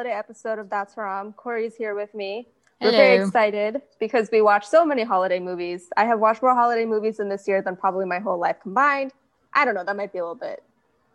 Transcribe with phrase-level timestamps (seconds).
[0.00, 1.34] holiday episode of That's Haram.
[1.34, 2.48] Corey's here with me.
[2.80, 2.90] Hello.
[2.90, 5.90] We're very excited because we watch so many holiday movies.
[5.94, 9.12] I have watched more holiday movies in this year than probably my whole life combined.
[9.52, 9.84] I don't know.
[9.84, 10.62] That might be a little bit.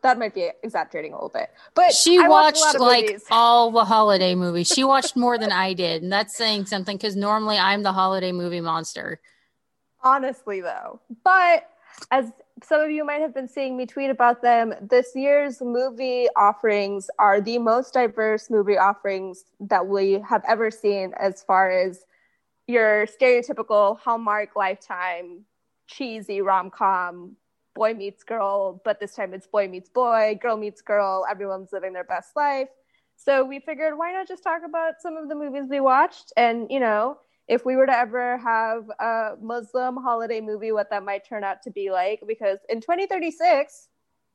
[0.04, 1.50] That might be exaggerating a little bit.
[1.74, 3.24] But She I watched, watched, a lot of like movies.
[3.32, 4.68] all the holiday movies.
[4.68, 8.32] She watched more than I did, and that's saying something because normally I'm the holiday
[8.34, 9.20] movie monster.
[10.04, 11.68] honestly though but
[12.12, 12.32] as
[12.64, 14.74] some of you might have been seeing me tweet about them.
[14.82, 21.14] This year's movie offerings are the most diverse movie offerings that we have ever seen
[21.20, 22.06] as far as
[22.68, 25.46] your stereotypical hallmark lifetime
[25.88, 27.36] cheesy rom-com
[27.76, 31.94] boy meets girl but this time it's boy meets boy girl meets girl everyone's living
[31.94, 32.70] their best life.
[33.18, 36.68] So we figured why not just talk about some of the movies we watched and
[36.72, 37.18] you know
[37.48, 41.62] if we were to ever have a Muslim holiday movie, what that might turn out
[41.64, 42.24] to be like.
[42.28, 43.90] Because in 2036,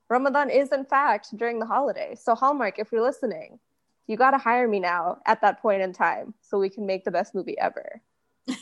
[0.09, 2.15] Ramadan is in fact during the holiday.
[2.15, 3.59] So Hallmark, if you're listening,
[4.07, 7.05] you got to hire me now at that point in time so we can make
[7.05, 8.01] the best movie ever.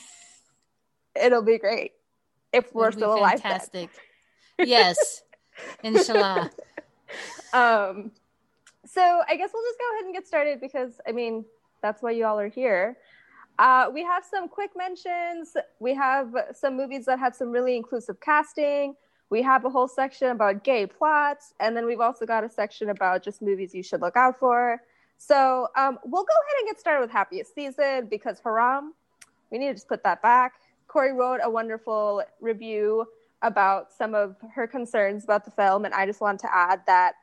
[1.21, 1.93] It'll be great
[2.53, 3.41] if we're still alive.
[3.41, 3.91] Fantastic.
[4.59, 5.23] yes.
[5.83, 6.51] Inshallah.
[7.53, 8.13] Um,
[8.85, 11.45] so I guess we'll just go ahead and get started because I mean
[11.83, 12.97] that's why you all are here.
[13.59, 15.57] Uh, we have some quick mentions.
[15.81, 18.95] We have some movies that have some really inclusive casting.
[19.31, 22.89] We have a whole section about gay plots, and then we've also got a section
[22.91, 24.81] about just movies you should look out for.
[25.19, 28.95] So um, we'll go ahead and get started with happiest season because haram.
[29.51, 30.55] We need to just put that back.
[30.87, 33.05] Corey wrote a wonderful review
[33.43, 37.15] about some of her concerns about the film, and I just want to add that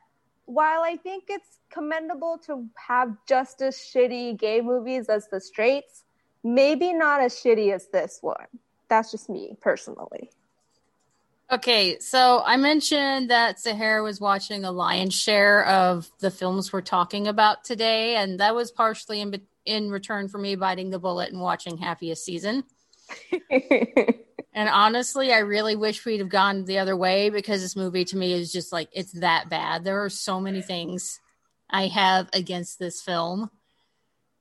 [0.44, 6.04] while I think it's commendable to have just as shitty gay movies as the straights,
[6.54, 8.46] maybe not as shitty as this one.
[8.88, 10.30] That's just me personally.
[11.50, 16.80] Okay, so I mentioned that Sahara was watching a lion's share of the films we're
[16.80, 21.30] talking about today, and that was partially in, in return for me biting the bullet
[21.30, 22.64] and watching Happiest Season.
[24.56, 28.16] And honestly, I really wish we'd have gone the other way because this movie to
[28.16, 29.84] me is just like it's that bad.
[29.84, 31.20] There are so many things
[31.68, 33.50] I have against this film.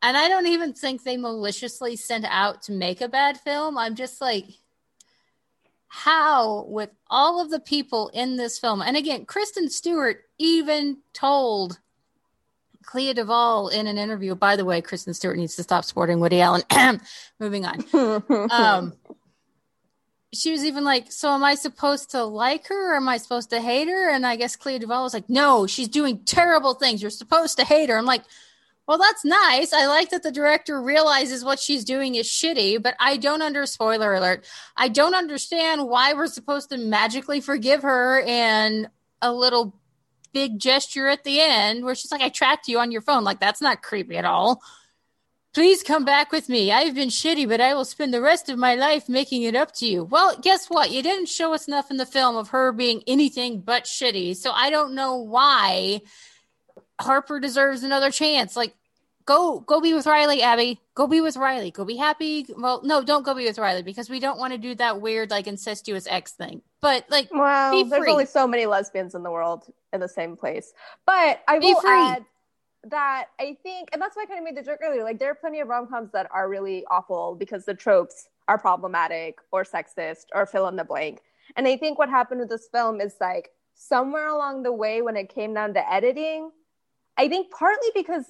[0.06, 3.76] And I don't even think they maliciously sent out to make a bad film.
[3.76, 4.46] I'm just like,
[5.88, 11.80] how, with all of the people in this film, and again, Kristen Stewart even told
[12.84, 16.40] Clea Duvall in an interview, by the way, Kristen Stewart needs to stop supporting Woody
[16.40, 16.62] Allen.
[17.40, 17.84] Moving on.
[18.52, 18.94] Um
[20.34, 23.50] she was even like so am i supposed to like her or am i supposed
[23.52, 24.10] to hate her?
[24.10, 27.02] And i guess clea duvall was like no she's doing terrible things.
[27.02, 27.98] You're supposed to hate her.
[27.98, 28.24] I'm like
[28.88, 32.96] well that's nice i like that the director realizes what she's doing is shitty but
[33.00, 34.46] i don't under spoiler alert
[34.78, 38.88] i don't understand why we're supposed to magically forgive her and
[39.22, 39.75] a little
[40.34, 43.40] big gesture at the end where she's like i tracked you on your phone like
[43.40, 44.62] that's not creepy at all
[45.56, 46.69] Please come back with me.
[46.69, 49.72] I've been shitty, but I will spend the rest of my life making it up
[49.75, 50.03] to you.
[50.03, 50.91] Well, guess what?
[50.91, 54.35] You didn't show us enough in the film of her being anything but shitty.
[54.35, 56.02] So I don't know why
[57.00, 58.56] Harper deserves another chance.
[58.56, 58.76] Like,
[59.26, 60.80] go go be with Riley, Abby.
[60.94, 61.72] Go be with Riley.
[61.72, 62.46] Go be happy.
[62.58, 65.30] Well, no, don't go be with Riley because we don't want to do that weird
[65.30, 66.62] like incestuous ex thing.
[66.82, 70.38] But like well, Be there's only so many lesbians in the world in the same
[70.38, 70.74] place.
[71.06, 71.92] But I Be will free.
[71.92, 72.26] add
[72.90, 75.04] that I think, and that's why I kind of made the joke earlier.
[75.04, 78.60] Like, there are plenty of rom coms that are really awful because the tropes are
[78.60, 81.22] problematic or sexist or fill in the blank.
[81.56, 85.16] And I think what happened with this film is like somewhere along the way when
[85.16, 86.52] it came down to editing,
[87.18, 88.26] I think partly because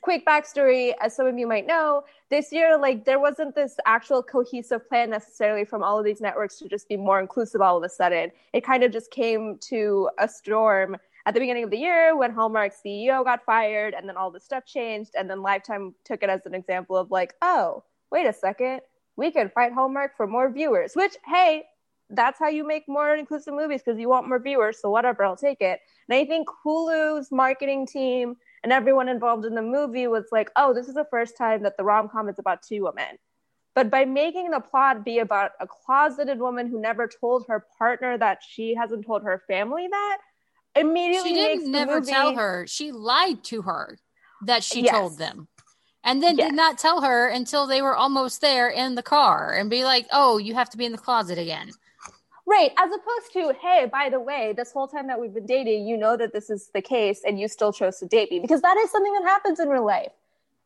[0.00, 4.22] quick backstory, as some of you might know, this year, like there wasn't this actual
[4.22, 7.82] cohesive plan necessarily from all of these networks to just be more inclusive all of
[7.82, 8.30] a sudden.
[8.52, 12.32] It kind of just came to a storm at the beginning of the year when
[12.32, 15.10] Hallmark's CEO got fired and then all the stuff changed.
[15.18, 18.80] And then Lifetime took it as an example of like, oh, wait a second,
[19.16, 21.64] we can fight Hallmark for more viewers, which, hey,
[22.10, 24.80] that's how you make more inclusive movies because you want more viewers.
[24.80, 25.80] So whatever, I'll take it.
[26.08, 30.74] And I think Hulu's marketing team and everyone involved in the movie was like, oh,
[30.74, 33.16] this is the first time that the rom com is about two women.
[33.74, 38.18] But by making the plot be about a closeted woman who never told her partner
[38.18, 40.18] that she hasn't told her family that,
[40.74, 42.66] immediately she didn't never movie- tell her.
[42.66, 43.98] She lied to her
[44.42, 44.90] that she Yes.
[44.92, 45.48] told them.
[46.02, 46.48] And then Yes.
[46.48, 50.06] did not tell her until they were almost there in the car and be like,
[50.10, 51.70] "Oh, you have to be in the closet again."
[52.50, 55.86] Right, as opposed to, hey, by the way, this whole time that we've been dating,
[55.86, 58.60] you know that this is the case and you still chose to date me because
[58.62, 60.10] that is something that happens in real life.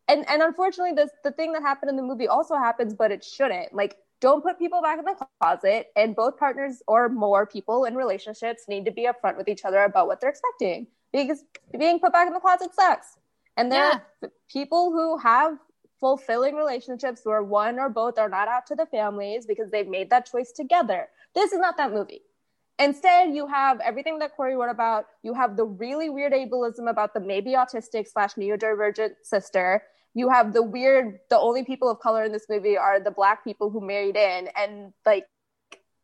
[0.09, 3.23] And and unfortunately this the thing that happened in the movie also happens, but it
[3.23, 3.75] shouldn't.
[3.75, 7.95] Like don't put people back in the closet and both partners or more people in
[7.95, 11.45] relationships need to be upfront with each other about what they're expecting because
[11.79, 13.19] being put back in the closet sucks.
[13.59, 14.01] And there yeah.
[14.23, 15.59] are people who have
[16.01, 20.09] fulfilling relationships where one or both are not out to the families because they've made
[20.09, 21.09] that choice together.
[21.35, 22.23] This is not that movie.
[22.79, 25.07] Instead, you have everything that Corey wrote about.
[25.23, 29.83] You have the really weird ableism about the maybe autistic slash neurodivergent sister.
[30.15, 33.45] You have the weird, the only people of color in this movie are the black
[33.45, 35.27] people who married in and like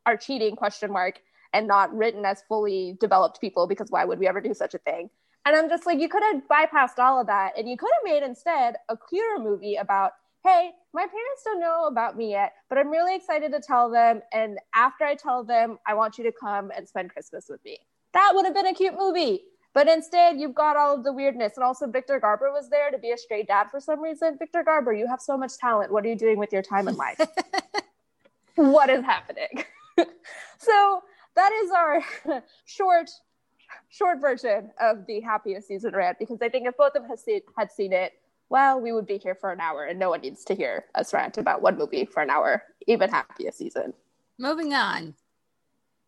[0.07, 1.21] are cheating question mark
[1.53, 4.79] and not written as fully developed people because why would we ever do such a
[4.79, 5.11] thing?
[5.45, 8.13] And I'm just like, you could have bypassed all of that and you could have
[8.13, 10.13] made instead a queer movie about
[10.45, 14.23] hey, my parents don't know about me yet, but I'm really excited to tell them.
[14.33, 17.79] And after I tell them, I want you to come and spend Christmas with me.
[18.13, 19.43] That would have been a cute movie.
[19.73, 21.53] But instead, you've got all of the weirdness.
[21.57, 24.37] And also, Victor Garber was there to be a straight dad for some reason.
[24.39, 25.93] Victor Garber, you have so much talent.
[25.93, 27.21] What are you doing with your time in life?
[28.57, 29.65] what is happening?
[30.59, 31.03] so,
[31.37, 32.03] that is our
[32.65, 33.11] short
[33.89, 37.25] short version of the happiest season rant because I think if both of us
[37.57, 38.15] had seen it,
[38.51, 41.15] well, we would be here for an hour, and no one needs to hear us
[41.15, 43.95] rant about one movie for an hour, even happiest season.
[44.39, 45.15] Moving on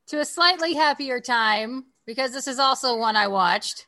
[0.08, 3.86] to a slightly happier time, because this is also one I watched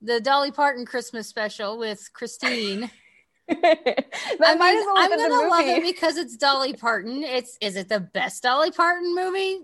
[0.00, 2.90] the Dolly Parton Christmas special with Christine.
[3.48, 7.22] I mean, well I'm gonna love it because it's Dolly Parton.
[7.22, 9.60] It's is it the best Dolly Parton movie?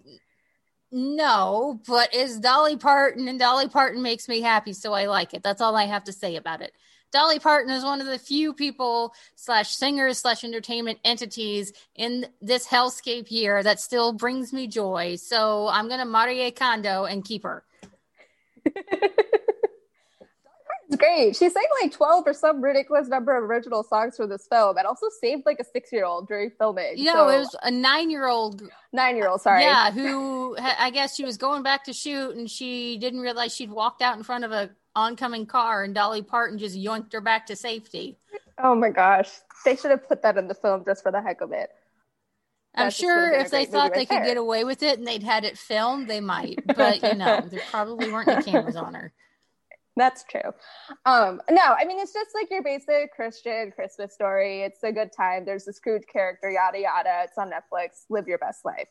[0.91, 5.43] No, but is Dolly Parton and Dolly Parton makes me happy, so I like it.
[5.43, 6.73] That's all I have to say about it.
[7.13, 12.67] Dolly Parton is one of the few people slash singers slash entertainment entities in this
[12.67, 15.17] hellscape year that still brings me joy.
[15.17, 17.65] So I'm gonna Marie Kondo and keep her.
[20.91, 21.37] It's great.
[21.37, 24.87] She sang like 12 or some ridiculous number of original songs for this film and
[24.87, 26.95] also saved like a six year old during filming.
[26.97, 27.29] Yeah, so.
[27.29, 28.63] it was a nine year old.
[28.93, 29.63] Nine year old, sorry.
[29.63, 33.71] Yeah, who I guess she was going back to shoot and she didn't realize she'd
[33.71, 37.47] walked out in front of a oncoming car and Dolly Parton just yoinked her back
[37.47, 38.19] to safety.
[38.59, 39.31] Oh my gosh.
[39.65, 41.71] They should have put that in the film just for the heck of it.
[42.75, 44.21] I'm sure if they thought right they there.
[44.21, 46.61] could get away with it and they'd had it filmed, they might.
[46.77, 49.13] But you know, there probably weren't any cameras on her.
[49.97, 50.53] That's true.
[51.05, 54.63] Um, no, I mean it's just like your basic Christian Christmas story.
[54.63, 55.45] It's a good time.
[55.45, 57.23] There's a Scrooge character, yada yada.
[57.25, 58.05] It's on Netflix.
[58.09, 58.89] Live your best life.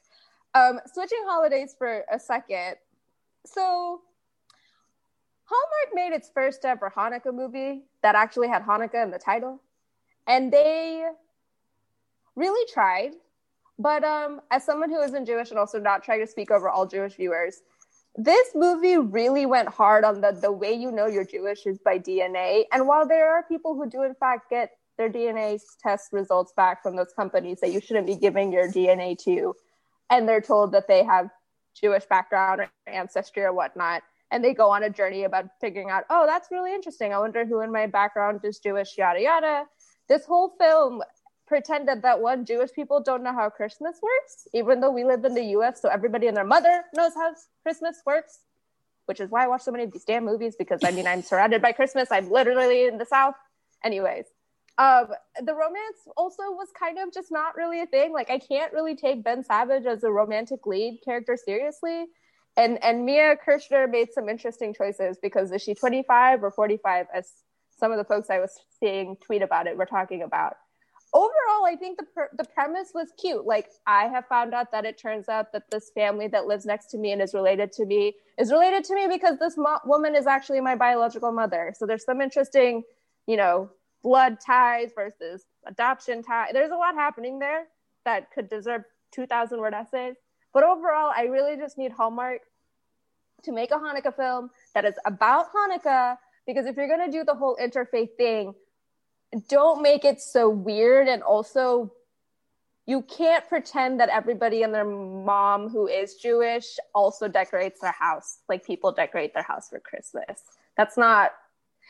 [0.53, 2.75] Um, switching holidays for a second.
[3.45, 4.01] So
[5.49, 9.61] Hallmark made its first ever Hanukkah movie that actually had Hanukkah in the title.
[10.27, 11.05] And they
[12.35, 13.13] really tried.
[13.79, 16.85] But um, as someone who isn't Jewish and also not trying to speak over all
[16.85, 17.61] Jewish viewers,
[18.15, 21.99] this movie really went hard on the the way you know you're Jewish is by
[21.99, 22.63] DNA.
[22.71, 26.81] And while there are people who do in fact get their DNA test results back
[26.81, 29.55] from those companies that you shouldn't be giving your DNA to,
[30.09, 31.29] and they're told that they have
[31.79, 34.01] Jewish background or ancestry or whatnot,
[34.31, 37.13] and they go on a journey about figuring out, oh, that's really interesting.
[37.13, 39.63] I wonder who in my background is Jewish, yada yada.
[40.09, 41.01] This whole film
[41.47, 45.33] pretended that one Jewish people don't know how Christmas works, even though we live in
[45.33, 47.33] the US, so everybody and their mother knows how
[47.63, 48.39] Christmas works,
[49.05, 51.21] which is why I watch so many of these damn movies because I mean I'm
[51.21, 52.09] surrounded by Christmas.
[52.11, 53.35] I'm literally in the South.
[53.83, 54.25] Anyways.
[54.79, 55.07] Um,
[55.43, 58.13] the romance also was kind of just not really a thing.
[58.13, 62.05] Like I can't really take Ben Savage as a romantic lead character seriously
[62.57, 67.31] and and Mia Kirshner made some interesting choices because is she 25 or 45 as
[67.77, 70.57] some of the folks I was seeing tweet about it were talking about.
[71.13, 73.45] Overall, I think the per- the premise was cute.
[73.45, 76.87] Like I have found out that it turns out that this family that lives next
[76.87, 80.15] to me and is related to me is related to me because this mo- woman
[80.15, 81.73] is actually my biological mother.
[81.77, 82.83] So there's some interesting,
[83.27, 83.69] you know,
[84.03, 86.49] blood ties versus adoption ties.
[86.53, 87.65] There's a lot happening there
[88.05, 88.83] that could deserve
[89.13, 90.15] 2,000 word essays.
[90.57, 92.41] But overall, I really just need Hallmark
[93.43, 96.17] to make a Hanukkah film that is about Hanukkah.
[96.47, 98.55] Because if you're going to do the whole interfaith thing,
[99.49, 101.09] don't make it so weird.
[101.09, 101.93] And also,
[102.87, 108.39] you can't pretend that everybody and their mom who is Jewish also decorates their house
[108.49, 110.41] like people decorate their house for Christmas.
[110.75, 111.33] That's not,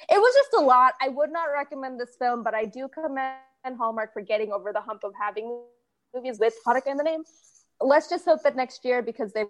[0.09, 0.95] it was just a lot.
[1.01, 3.37] I would not recommend this film, but I do commend
[3.77, 5.57] Hallmark for getting over the hump of having
[6.13, 7.23] movies with Hanukkah in the name
[7.81, 9.47] let's just hope that next year, because they've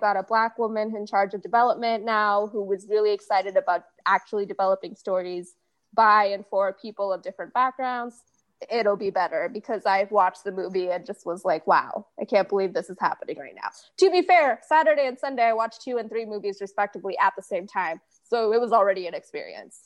[0.00, 4.46] got a black woman in charge of development now who was really excited about actually
[4.46, 5.54] developing stories
[5.94, 8.22] by and for people of different backgrounds,
[8.70, 12.48] it'll be better because I've watched the movie and just was like, wow, I can't
[12.48, 13.68] believe this is happening right now.
[13.98, 17.42] To be fair, Saturday and Sunday, I watched two and three movies respectively at the
[17.42, 18.00] same time.
[18.24, 19.80] So it was already an experience.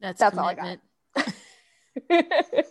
[0.00, 0.78] That's, That's all I got.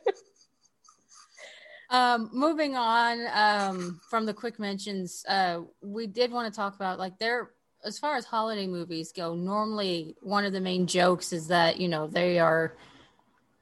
[1.89, 6.97] Um, moving on um, from the quick mentions, uh, we did want to talk about
[6.99, 7.51] like there
[7.85, 11.87] as far as holiday movies go, normally one of the main jokes is that you
[11.87, 12.75] know they are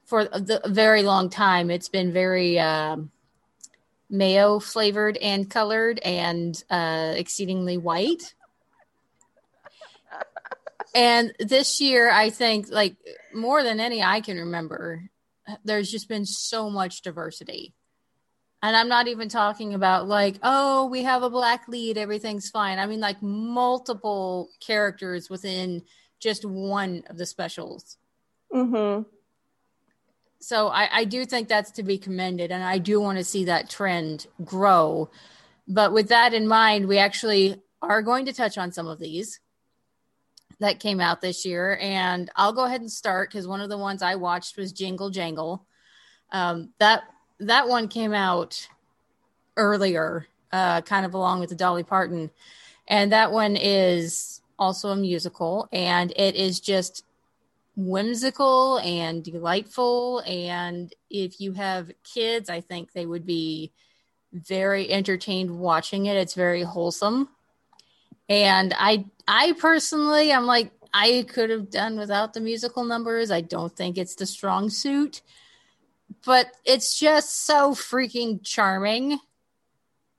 [0.06, 1.70] for the, a very long time.
[1.70, 3.10] It's been very um,
[4.10, 8.34] mayo flavored and colored and uh, exceedingly white.
[10.94, 12.96] and this year, I think, like
[13.34, 15.10] more than any I can remember,
[15.64, 17.74] there's just been so much diversity.
[18.64, 22.78] And I'm not even talking about like, oh, we have a black lead, everything's fine.
[22.78, 25.82] I mean, like multiple characters within
[26.18, 27.98] just one of the specials.
[28.50, 29.02] Mm-hmm.
[30.40, 33.44] So I, I do think that's to be commended, and I do want to see
[33.44, 35.10] that trend grow.
[35.68, 39.40] But with that in mind, we actually are going to touch on some of these
[40.60, 41.76] that came out this year.
[41.82, 45.10] And I'll go ahead and start because one of the ones I watched was Jingle
[45.10, 45.66] Jangle.
[46.32, 47.04] Um, that
[47.46, 48.68] that one came out
[49.56, 52.30] earlier, uh, kind of along with the Dolly Parton,
[52.88, 57.04] and that one is also a musical, and it is just
[57.76, 60.20] whimsical and delightful.
[60.26, 63.72] And if you have kids, I think they would be
[64.32, 66.16] very entertained watching it.
[66.16, 67.28] It's very wholesome.
[68.28, 73.30] And I I personally I'm like I could have done without the musical numbers.
[73.30, 75.22] I don't think it's the strong suit
[76.24, 79.18] but it's just so freaking charming.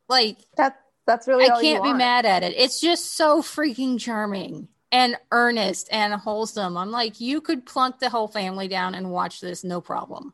[0.08, 2.54] Like that that's really I can't be mad at it.
[2.58, 6.78] It's just so freaking charming and earnest and wholesome.
[6.78, 10.34] I'm like, you could plunk the whole family down and watch this no problem.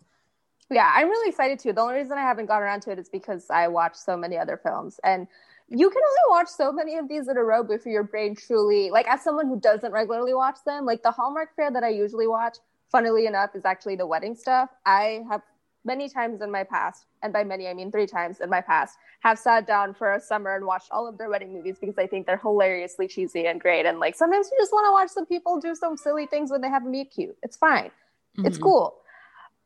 [0.70, 1.74] Yeah, I'm really excited too.
[1.74, 4.38] The only reason I haven't gotten around to it is because I watch so many
[4.38, 5.28] other films and
[5.68, 8.90] you can only watch so many of these in a row before your brain truly
[8.90, 12.28] like as someone who doesn't regularly watch them, like the Hallmark fare that I usually
[12.28, 12.58] watch,
[12.90, 14.70] funnily enough, is actually the wedding stuff.
[14.86, 15.42] I have
[15.84, 18.98] many times in my past, and by many I mean three times in my past,
[19.22, 22.08] have sat down for a summer and watched all of their wedding movies because I
[22.08, 23.86] think they're hilariously cheesy and great.
[23.86, 26.62] And like sometimes you just want to watch some people do some silly things when
[26.62, 27.38] they have a meet cute.
[27.44, 27.92] It's fine.
[28.38, 28.46] Mm-hmm.
[28.46, 28.98] It's cool.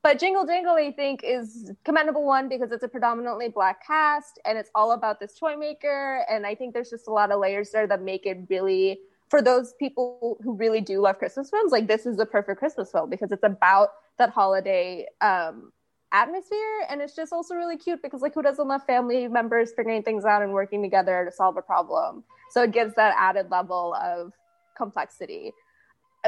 [0.04, 4.56] But Jingle Jangle, I think, is commendable one because it's a predominantly black cast and
[4.56, 6.24] it's all about this toy maker.
[6.30, 9.42] And I think there's just a lot of layers there that make it really for
[9.42, 13.10] those people who really do love Christmas films, like this is the perfect Christmas film
[13.10, 15.72] because it's about that holiday um,
[16.12, 20.04] atmosphere and it's just also really cute because like who doesn't love family members figuring
[20.04, 22.24] things out and working together to solve a problem?
[22.52, 24.34] So it gives that added level of
[24.78, 25.52] complexity.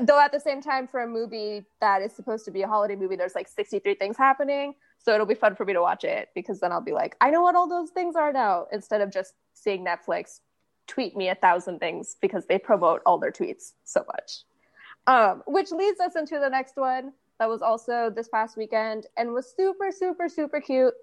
[0.02, 2.96] Though at the same time for a movie that is supposed to be a holiday
[2.96, 4.76] movie there's like 63 things happening.
[5.00, 7.30] So it'll be fun for me to watch it because then i'll be like i
[7.30, 10.40] know what all those things are now instead of just seeing netflix
[10.88, 14.44] tweet me a thousand things because they promote all their tweets so much.
[15.06, 19.34] Um, which leads us into the next one that was also this past weekend and
[19.34, 20.94] was super, super, super cute.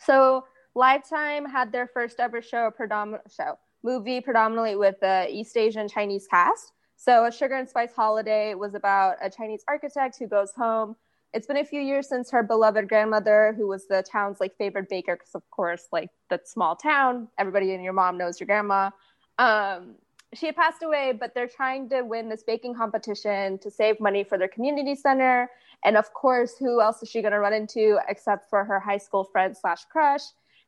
[0.00, 5.88] So Lifetime had their first ever show, predominant show movie, predominantly with the East Asian
[5.88, 6.72] Chinese cast.
[6.96, 10.96] So a Sugar and Spice Holiday was about a Chinese architect who goes home.
[11.32, 14.88] It's been a few years since her beloved grandmother, who was the town's like favorite
[14.88, 18.90] baker, because of course, like that small town, everybody and your mom knows your grandma.
[19.38, 19.94] Um,
[20.34, 24.22] she had passed away, but they're trying to win this baking competition to save money
[24.22, 25.50] for their community center.
[25.84, 28.98] And of course, who else is she going to run into except for her high
[28.98, 30.22] school friend slash crush?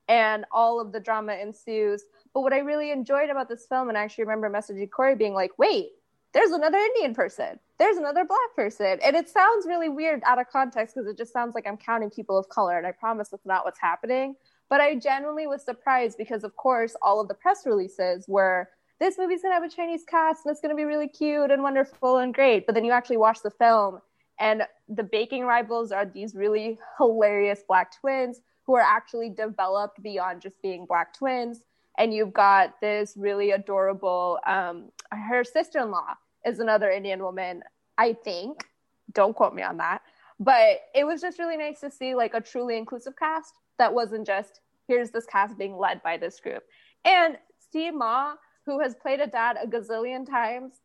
[0.08, 2.02] And all of the drama ensues.
[2.34, 5.34] But what I really enjoyed about this film, and I actually remember messaging Corey being
[5.34, 5.90] like, wait,
[6.32, 7.60] there's another Indian person.
[7.78, 8.98] There's another black person.
[9.04, 12.10] And it sounds really weird out of context because it just sounds like I'm counting
[12.10, 12.78] people of color.
[12.78, 14.34] And I promise that's not what's happening.
[14.68, 18.68] But I genuinely was surprised because, of course, all of the press releases were
[19.02, 22.18] this movie's gonna have a Chinese cast and it's gonna be really cute and wonderful
[22.18, 22.66] and great.
[22.66, 24.00] But then you actually watch the film
[24.38, 30.40] and the baking rivals are these really hilarious black twins who are actually developed beyond
[30.40, 31.62] just being black twins.
[31.98, 36.14] And you've got this really adorable, um, her sister in law
[36.46, 37.64] is another Indian woman,
[37.98, 38.68] I think.
[39.14, 40.02] Don't quote me on that.
[40.38, 44.28] But it was just really nice to see like a truly inclusive cast that wasn't
[44.28, 46.62] just here's this cast being led by this group.
[47.04, 48.34] And Steve Ma
[48.66, 50.80] who has played a dad a gazillion times,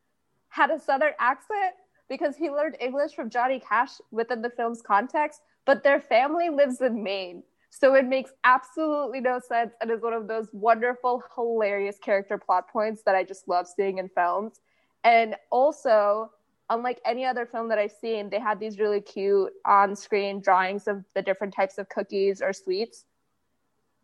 [0.50, 1.76] had a southern accent
[2.10, 6.82] because he learned English from Johnny Cash within the film's context, but their family lives
[6.82, 7.44] in Maine.
[7.70, 12.70] So it makes absolutely no sense and is one of those wonderful, hilarious character plot
[12.70, 14.62] points that I just love seeing in films.
[15.04, 16.32] And also,
[16.70, 20.88] unlike any other film that I've seen, they had these really cute on screen drawings
[20.88, 23.06] of the different types of cookies or sweets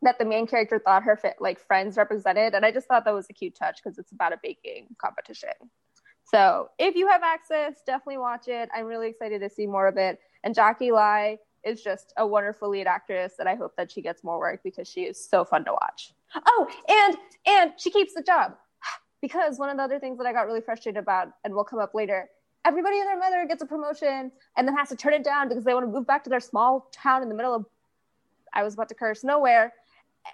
[0.03, 3.13] that the main character thought her fit, like friends represented, and I just thought that
[3.13, 5.51] was a cute touch because it's about a baking competition.
[6.23, 8.69] So if you have access, definitely watch it.
[8.73, 10.19] I'm really excited to see more of it.
[10.43, 14.23] And Jacky Lai is just a wonderful lead actress, and I hope that she gets
[14.23, 16.13] more work because she is so fun to watch.
[16.35, 18.55] Oh, and and she keeps the job.
[19.21, 21.79] because one of the other things that I got really frustrated about, and will come
[21.79, 22.29] up later,
[22.65, 25.63] everybody and their mother gets a promotion and then has to turn it down because
[25.63, 27.65] they want to move back to their small town in the middle of,
[28.53, 29.73] I was about to curse, nowhere.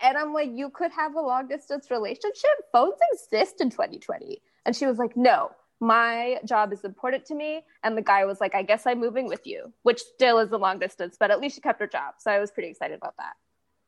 [0.01, 2.51] And I'm like, you could have a long distance relationship.
[2.72, 4.41] Phones exist in 2020.
[4.65, 7.62] And she was like, no, my job is important to me.
[7.84, 10.58] And the guy was like, I guess I'm moving with you, which still is a
[10.58, 12.15] long distance, but at least she kept her job.
[12.19, 13.34] So I was pretty excited about that.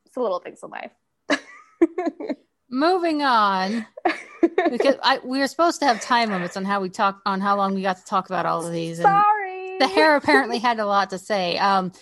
[0.06, 0.92] It's the little things in life.
[2.70, 3.86] Moving on,
[4.70, 7.54] because I, we were supposed to have time limits on how we talk on how
[7.56, 8.98] long we got to talk about all of these.
[8.98, 11.58] And Sorry, Sahar apparently had a lot to say.
[11.58, 11.92] Um,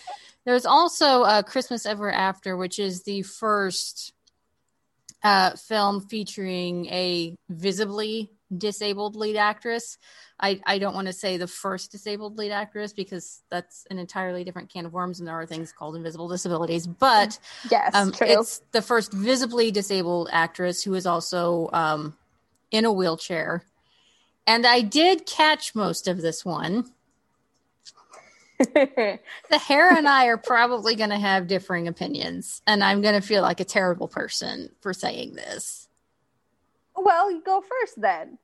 [0.44, 4.12] there's also uh, Christmas Ever After, which is the first
[5.22, 9.98] uh, film featuring a visibly disabled lead actress.
[10.40, 14.42] I, I don't want to say the first disabled lead actress because that's an entirely
[14.42, 16.86] different can of worms and there are things called invisible disabilities.
[16.86, 17.38] But
[17.70, 22.16] yes, um, it's the first visibly disabled actress who is also um,
[22.70, 23.64] in a wheelchair.
[24.46, 26.90] And I did catch most of this one.
[29.50, 33.42] Sahar and I are probably going to have differing opinions, and I'm going to feel
[33.42, 35.88] like a terrible person for saying this.
[36.94, 38.38] Well, you go first then.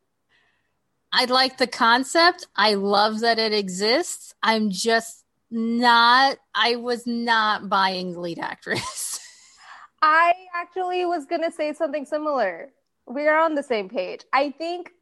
[1.13, 2.47] I like the concept.
[2.57, 4.35] I love that it exists.
[4.43, 9.21] I'm just not, I was not buying the lead actress.
[10.03, 12.71] I actually was going to say something similar.
[13.07, 14.23] We are on the same page.
[14.33, 14.93] I think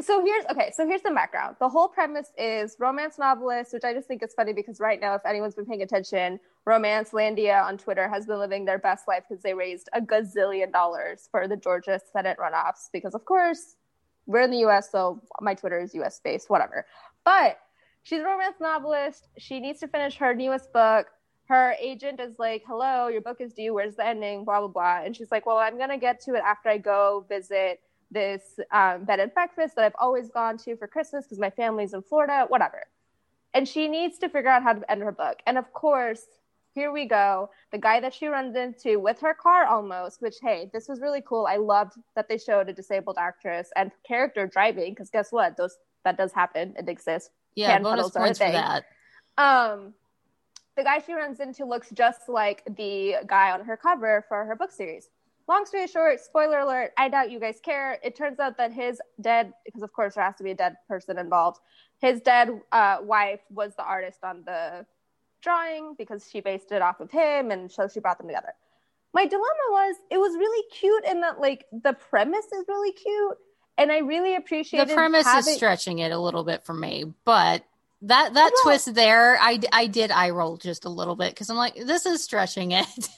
[0.00, 1.56] so here's okay so here's the background.
[1.58, 5.14] The whole premise is romance novelist which i just think is funny because right now
[5.14, 9.24] if anyone's been paying attention romance landia on twitter has been living their best life
[9.28, 13.76] because they raised a gazillion dollars for the georgia senate runoffs because of course
[14.26, 16.84] we're in the us so my twitter is us based whatever.
[17.24, 17.58] But
[18.02, 19.28] she's a romance novelist.
[19.38, 21.06] She needs to finish her newest book.
[21.48, 23.72] Her agent is like hello your book is due.
[23.72, 24.44] Where's the ending?
[24.44, 25.04] Blah blah blah.
[25.04, 27.80] And she's like well i'm gonna get to it after i go visit
[28.10, 31.94] this um, bed and breakfast that I've always gone to for Christmas because my family's
[31.94, 32.84] in Florida, whatever.
[33.54, 35.38] And she needs to figure out how to end her book.
[35.46, 36.22] And of course,
[36.74, 37.50] here we go.
[37.72, 41.22] The guy that she runs into with her car almost, which, hey, this was really
[41.26, 41.46] cool.
[41.46, 45.56] I loved that they showed a disabled actress and character driving because guess what?
[45.56, 46.74] Those that does happen.
[46.78, 47.30] It exists.
[47.54, 48.84] Yeah, Hand bonus points for that.
[49.38, 49.94] Um,
[50.76, 54.54] the guy she runs into looks just like the guy on her cover for her
[54.54, 55.08] book series
[55.48, 57.98] long story short, spoiler alert, I doubt you guys care.
[58.02, 60.76] It turns out that his dead, because of course there has to be a dead
[60.88, 61.60] person involved,
[62.00, 64.86] his dead uh, wife was the artist on the
[65.42, 68.52] drawing because she based it off of him and so she brought them together.
[69.14, 73.38] My dilemma was it was really cute in that like the premise is really cute
[73.78, 75.52] and I really appreciated the premise having...
[75.52, 77.64] is stretching it a little bit for me, but
[78.02, 81.56] that that twist there, I I did eye roll just a little bit because I'm
[81.56, 82.86] like this is stretching it.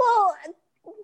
[0.00, 0.32] Well,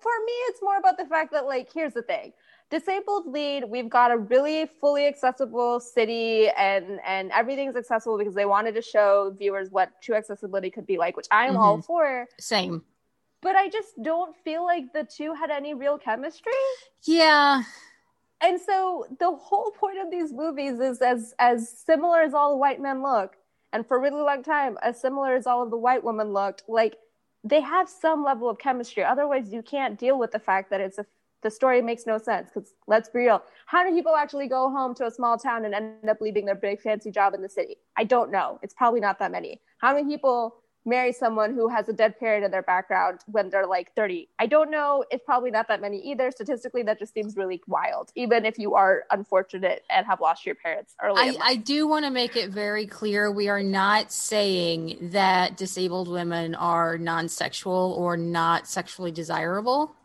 [0.01, 2.33] for me, it's more about the fact that, like, here's the thing.
[2.71, 8.45] Disabled lead we've got a really fully accessible city and and everything's accessible because they
[8.45, 11.59] wanted to show viewers what true accessibility could be like which i'm mm-hmm.
[11.59, 12.25] all for.
[12.39, 12.83] Same.
[13.41, 16.53] But i just don't feel like the two had any real chemistry.
[17.03, 17.61] Yeah.
[18.41, 22.57] And so the whole point of these movies is as as similar as all the
[22.57, 23.37] white men look
[23.73, 26.63] and for a really long time as similar as all of the white women looked
[26.67, 26.95] like
[27.45, 29.03] they have some level of chemistry.
[29.03, 31.05] Otherwise, you can't deal with the fact that it's a
[31.45, 32.49] the story makes no sense.
[32.51, 35.75] Because let's be real, how do people actually go home to a small town and
[35.75, 37.77] end up leaving their big fancy job in the city?
[37.95, 38.59] I don't know.
[38.63, 39.61] It's probably not that many.
[39.77, 40.55] How many people
[40.85, 44.29] marry someone who has a dead parent in their background when they're like 30.
[44.39, 45.03] I don't know.
[45.09, 46.31] It's probably not that many either.
[46.31, 50.55] Statistically, that just seems really wild, even if you are unfortunate and have lost your
[50.55, 51.21] parents early.
[51.21, 56.07] I, I do want to make it very clear we are not saying that disabled
[56.07, 59.95] women are non sexual or not sexually desirable.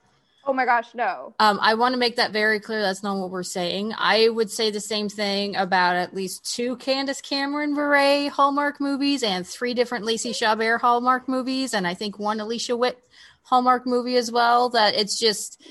[0.44, 1.34] Oh my gosh, no.
[1.38, 2.80] Um, I want to make that very clear.
[2.80, 3.92] That's not what we're saying.
[3.96, 9.22] I would say the same thing about at least two Candace Cameron Bure Hallmark movies
[9.22, 12.98] and three different Lacey Chabert Hallmark movies, and I think one Alicia Witt
[13.42, 14.70] Hallmark movie as well.
[14.70, 15.62] That it's just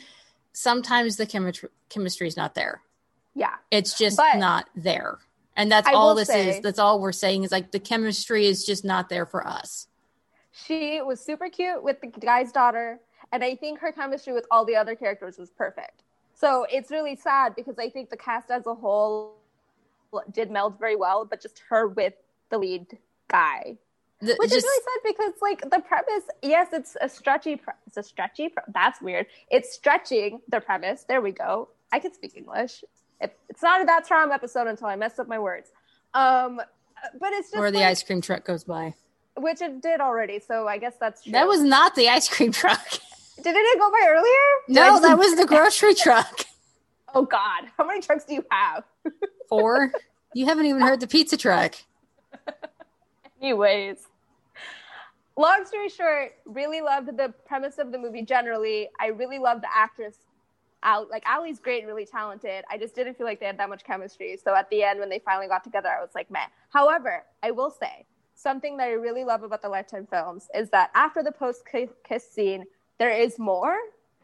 [0.54, 2.82] sometimes the chemistry chemistry is not there.
[3.34, 5.18] Yeah, it's just but not there,
[5.56, 6.62] and that's I all this say, is.
[6.62, 9.88] That's all we're saying is like the chemistry is just not there for us.
[10.52, 13.00] She was super cute with the guy's daughter
[13.32, 16.04] and I think her chemistry with all the other characters was perfect.
[16.34, 19.36] So it's really sad because I think the cast as a whole
[20.32, 22.14] did meld very well, but just her with
[22.50, 23.78] the lead guy.
[24.22, 27.74] The, Which just, is really sad because, like, the premise, yes, it's a stretchy, pre-
[27.88, 29.28] it's a stretchy, pre- that's weird.
[29.50, 31.06] It's stretching the premise.
[31.08, 31.70] There we go.
[31.92, 32.84] I can speak English.
[33.22, 35.72] It, it's not a That's Haram episode until I messed up my words.
[36.14, 36.58] Um,
[37.20, 37.62] but it's just.
[37.62, 38.94] Or the like, ice cream truck goes by.
[39.38, 40.40] Which it did already.
[40.40, 41.32] So I guess that's true.
[41.32, 42.86] That was not the ice cream truck.
[43.44, 44.46] Didn't it go by earlier?
[44.68, 46.46] No, that was the grocery truck.
[47.16, 48.84] Oh God, how many trucks do you have?
[49.50, 49.92] Four.
[50.36, 51.74] You haven't even heard the pizza truck.
[53.42, 54.08] Anyways,
[55.36, 58.90] long story short, really loved the premise of the movie generally.
[59.00, 60.18] I really loved the actress.
[60.84, 62.64] Al- like Ali's great and really talented.
[62.70, 64.38] I just didn't feel like they had that much chemistry.
[64.38, 66.46] So at the end, when they finally got together, I was like, meh.
[66.70, 70.92] However, I will say something that I really love about the Lifetime films is that
[70.94, 71.64] after the post
[72.08, 72.66] kiss scene,
[73.00, 73.76] there is more.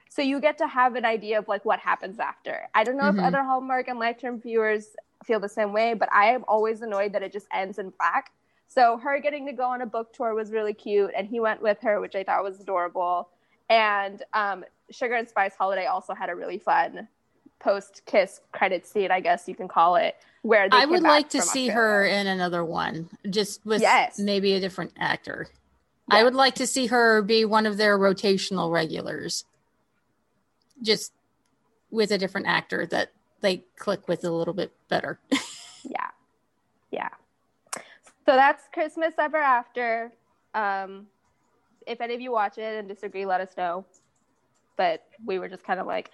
[0.10, 2.68] So you get to have an idea of like what happens after.
[2.74, 3.20] I don't know mm-hmm.
[3.20, 7.14] if other Hallmark and Lifetime viewers feel the same way, but I am always annoyed
[7.14, 8.32] that it just ends in black.
[8.68, 11.62] So her getting to go on a book tour was really cute, and he went
[11.62, 13.30] with her, which I thought was adorable.
[13.70, 17.08] And um, Sugar and Spice Holiday also had a really fun
[17.60, 21.42] post kiss credit scene, I guess you can call it, where I would like to
[21.42, 21.74] see Australia.
[21.74, 24.20] her in another one, just with yes.
[24.20, 25.48] maybe a different actor.
[26.10, 29.46] I would like to see her be one of their rotational regulars,
[30.82, 31.14] just
[31.90, 35.20] with a different actor that they click with a little bit better.
[35.84, 36.10] yeah,
[36.92, 37.10] yeah.
[38.26, 40.12] So that's Christmas Ever After.
[40.54, 41.08] Um,
[41.88, 43.86] if any of you watch it and disagree, let us know.
[44.78, 46.12] But we were just kind of like,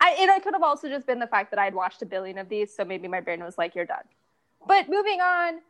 [0.00, 2.38] I, and it could have also just been the fact that I'd watched a billion
[2.38, 4.04] of these, so maybe my brain was like, "You're done."
[4.66, 5.60] But moving on.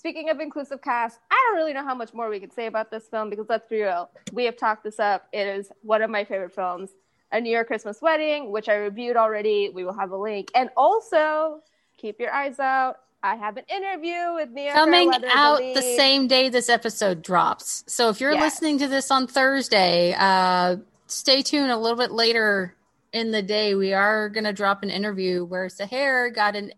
[0.00, 2.90] Speaking of inclusive cast, I don't really know how much more we could say about
[2.90, 5.28] this film because let's be real, we have talked this up.
[5.30, 6.88] It is one of my favorite films.
[7.32, 9.68] A New York Christmas Wedding, which I reviewed already.
[9.68, 11.60] We will have a link, and also
[11.98, 16.48] keep your eyes out I have an interview with Nia coming out the same day
[16.48, 17.84] this episode drops.
[17.86, 18.40] So if you're yes.
[18.40, 20.76] listening to this on Thursday, uh,
[21.08, 21.70] stay tuned.
[21.70, 22.74] A little bit later
[23.12, 26.70] in the day, we are going to drop an interview where Sahar got a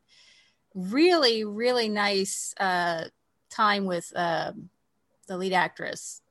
[0.74, 3.04] really, really nice uh,
[3.50, 4.52] time with uh,
[5.28, 6.22] the lead actress.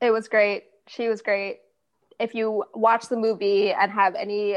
[0.00, 0.64] It was great.
[0.86, 1.60] She was great.
[2.18, 4.56] If you watch the movie and have any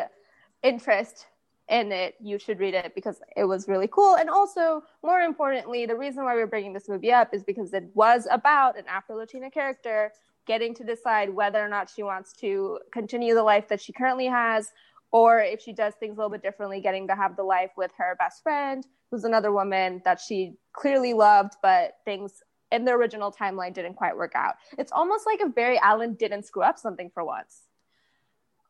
[0.64, 1.28] interest
[1.70, 4.16] in it, you should read it because it was really cool.
[4.16, 7.86] And also, more importantly, the reason why we're bringing this movie up is because it
[7.94, 10.12] was about an Afro Latina character
[10.46, 14.26] getting to decide whether or not she wants to continue the life that she currently
[14.26, 14.72] has,
[15.12, 17.92] or if she does things a little bit differently, getting to have the life with
[17.98, 23.32] her best friend, who's another woman that she clearly loved, but things in the original
[23.32, 24.56] timeline didn't quite work out.
[24.78, 27.64] It's almost like if Barry Allen didn't screw up something for once.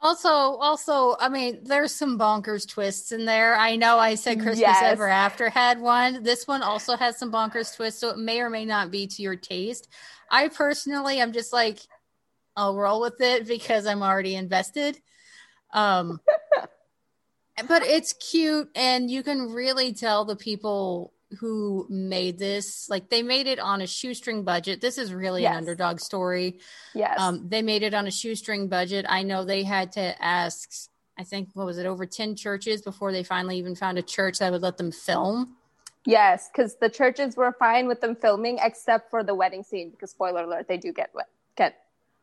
[0.03, 3.55] Also, also, I mean, there's some bonkers twists in there.
[3.55, 4.81] I know I said Christmas yes.
[4.81, 6.23] Ever After had one.
[6.23, 9.21] This one also has some bonkers twists, so it may or may not be to
[9.21, 9.87] your taste.
[10.31, 11.77] I personally, I'm just like,
[12.55, 14.99] I'll roll with it because I'm already invested.
[15.73, 16.19] Um,
[17.67, 22.89] but it's cute, and you can really tell the people who made this.
[22.89, 24.81] Like they made it on a shoestring budget.
[24.81, 25.51] This is really yes.
[25.51, 26.59] an underdog story.
[26.93, 27.19] Yes.
[27.19, 29.05] Um, they made it on a shoestring budget.
[29.07, 33.11] I know they had to ask i think what was it over 10 churches before
[33.11, 35.55] they finally even found a church that would let them film?
[36.05, 40.11] Yes because the churches were fine with them filming except for the wedding scene because
[40.11, 41.11] spoiler alert they do get
[41.55, 41.75] get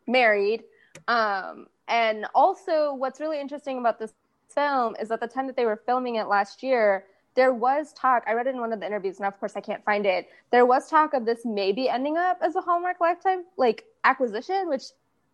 [0.06, 0.64] married.
[1.06, 4.12] Um, and also what's really interesting about this
[4.48, 8.22] film is at the time that they were filming it last year there was talk
[8.26, 10.28] i read it in one of the interviews and of course i can't find it
[10.50, 14.84] there was talk of this maybe ending up as a hallmark lifetime like acquisition which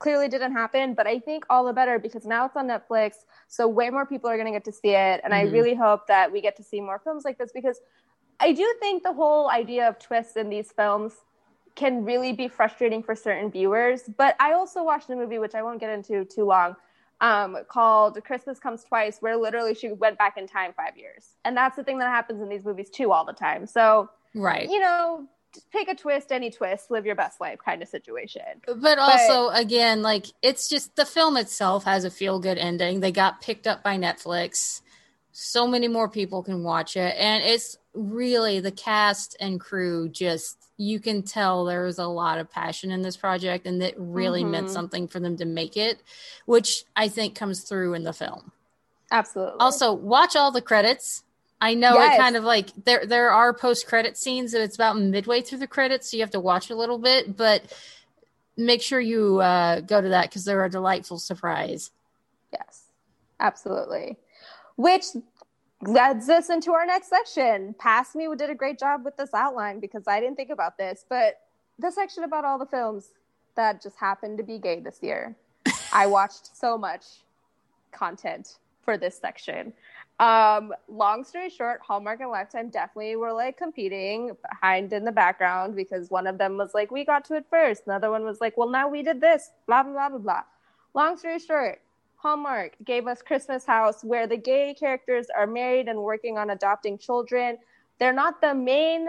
[0.00, 3.68] clearly didn't happen but i think all the better because now it's on netflix so
[3.68, 5.48] way more people are going to get to see it and mm-hmm.
[5.48, 7.80] i really hope that we get to see more films like this because
[8.40, 11.14] i do think the whole idea of twists in these films
[11.74, 15.62] can really be frustrating for certain viewers but i also watched a movie which i
[15.62, 16.76] won't get into too long
[17.20, 21.36] um, called Christmas Comes Twice, where literally she went back in time five years.
[21.44, 23.66] And that's the thing that happens in these movies too all the time.
[23.66, 24.68] So, right.
[24.68, 28.42] You know, just pick a twist, any twist, live your best life kind of situation.
[28.66, 33.00] But also, but, again, like it's just the film itself has a feel good ending.
[33.00, 34.82] They got picked up by Netflix.
[35.32, 37.14] So many more people can watch it.
[37.16, 42.38] And it's really the cast and crew just you can tell there was a lot
[42.38, 44.50] of passion in this project and it really mm-hmm.
[44.50, 46.02] meant something for them to make it
[46.46, 48.50] which i think comes through in the film.
[49.10, 49.56] Absolutely.
[49.60, 51.22] Also watch all the credits.
[51.60, 52.14] I know yes.
[52.16, 55.58] it kind of like there there are post credit scenes that it's about midway through
[55.58, 57.72] the credits so you have to watch a little bit but
[58.56, 61.90] make sure you uh, go to that because they're a delightful surprise.
[62.52, 62.84] Yes.
[63.40, 64.16] Absolutely.
[64.76, 65.04] Which
[65.82, 67.74] leads us into our next section.
[67.78, 70.78] Past me we did a great job with this outline because I didn't think about
[70.78, 71.40] this, but
[71.78, 73.08] the section about all the films
[73.56, 75.36] that just happened to be gay this year.
[75.92, 77.04] I watched so much
[77.92, 79.72] content for this section.
[80.20, 85.74] Um, long story short, Hallmark and Lifetime definitely were like competing behind in the background
[85.74, 87.82] because one of them was like, we got to it first.
[87.86, 90.42] Another one was like, well, now we did this, blah, blah, blah, blah, blah.
[90.94, 91.80] Long story short,
[92.24, 96.96] Hallmark gave us Christmas House, where the gay characters are married and working on adopting
[96.96, 97.58] children.
[98.00, 99.08] They're not the main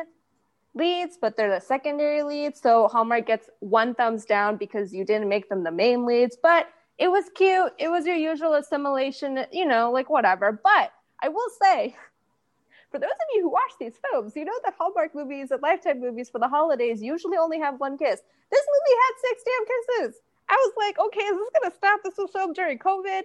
[0.73, 2.59] leads, but they're the secondary leads.
[2.59, 6.35] So Hallmark gets one thumbs down because you didn't make them the main leads.
[6.35, 7.71] But it was cute.
[7.79, 10.51] It was your usual assimilation, you know, like whatever.
[10.61, 10.91] But
[11.23, 11.95] I will say,
[12.91, 16.01] for those of you who watch these films, you know that Hallmark movies and Lifetime
[16.01, 18.19] movies for the holidays usually only have one kiss.
[18.51, 20.21] This movie had six damn kisses.
[20.49, 22.01] I was like, okay, is this gonna stop?
[22.03, 23.23] This was filmed during COVID.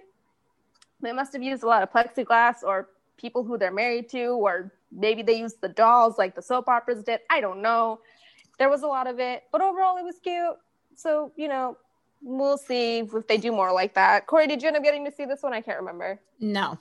[1.01, 4.71] They must have used a lot of plexiglass or people who they're married to, or
[4.91, 7.19] maybe they used the dolls like the soap operas did.
[7.29, 7.99] I don't know.
[8.57, 10.55] There was a lot of it, but overall it was cute.
[10.95, 11.77] So, you know,
[12.21, 14.27] we'll see if they do more like that.
[14.27, 15.53] Corey, did you end up getting to see this one?
[15.53, 16.19] I can't remember.
[16.39, 16.77] No.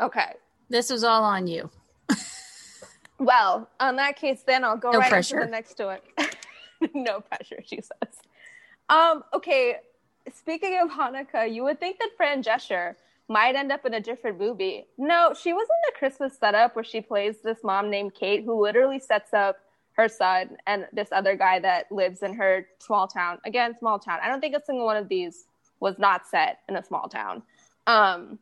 [0.00, 0.34] Okay.
[0.68, 1.70] This was all on you.
[3.18, 5.36] well, on that case, then I'll go no right pressure.
[5.36, 5.98] into the next one.
[6.94, 8.14] no pressure, she says.
[8.88, 9.76] Um, okay.
[10.34, 12.94] Speaking of Hanukkah, you would think that Fran Drescher
[13.28, 14.86] might end up in a different movie.
[14.96, 18.62] No, she was in the Christmas setup where she plays this mom named Kate who
[18.62, 19.58] literally sets up
[19.92, 23.38] her son and this other guy that lives in her small town.
[23.44, 24.18] Again, small town.
[24.22, 25.46] I don't think a single one of these
[25.80, 27.42] was not set in a small town.
[27.86, 28.38] Um,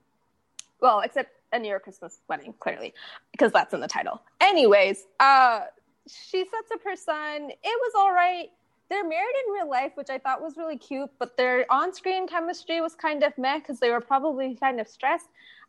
[0.80, 2.94] well, except a New York Christmas wedding, clearly,
[3.32, 4.20] because that's in the title.
[4.40, 5.62] Anyways, uh,
[6.06, 7.50] she sets up her son.
[7.50, 8.50] It was all right.
[8.88, 12.28] They're married in real life, which I thought was really cute, but their on screen
[12.28, 15.28] chemistry was kind of meh because they were probably kind of stressed.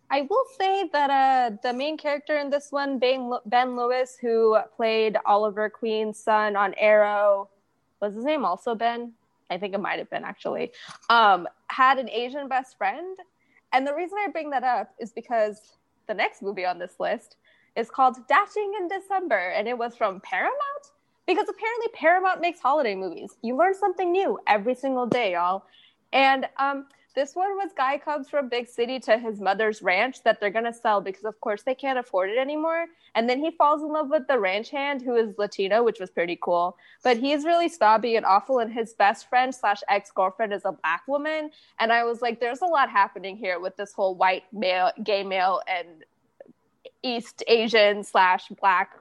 [0.09, 4.57] I will say that uh, the main character in this one, Ben, ben Lewis, who
[4.75, 7.49] played Oliver Queen's son on Arrow,
[8.01, 9.13] was his name also Ben?
[9.49, 10.71] I think it might have been actually,
[11.09, 13.17] um, had an Asian best friend.
[13.73, 15.73] And the reason I bring that up is because
[16.07, 17.35] the next movie on this list
[17.75, 20.91] is called Dashing in December, and it was from Paramount
[21.27, 23.35] because apparently Paramount makes holiday movies.
[23.43, 25.65] You learn something new every single day, y'all.
[26.13, 26.87] And um,
[27.17, 30.71] this one was guy comes from big city to his mother's ranch that they're gonna
[30.71, 32.85] sell because of course they can't afford it anymore.
[33.15, 36.11] And then he falls in love with the ranch hand who is Latino, which was
[36.11, 36.77] pretty cool.
[37.03, 40.71] But he's really snobby and awful, and his best friend slash ex girlfriend is a
[40.71, 41.49] black woman.
[41.79, 45.23] And I was like, there's a lot happening here with this whole white male, gay
[45.23, 46.05] male, and
[47.01, 48.91] East Asian slash black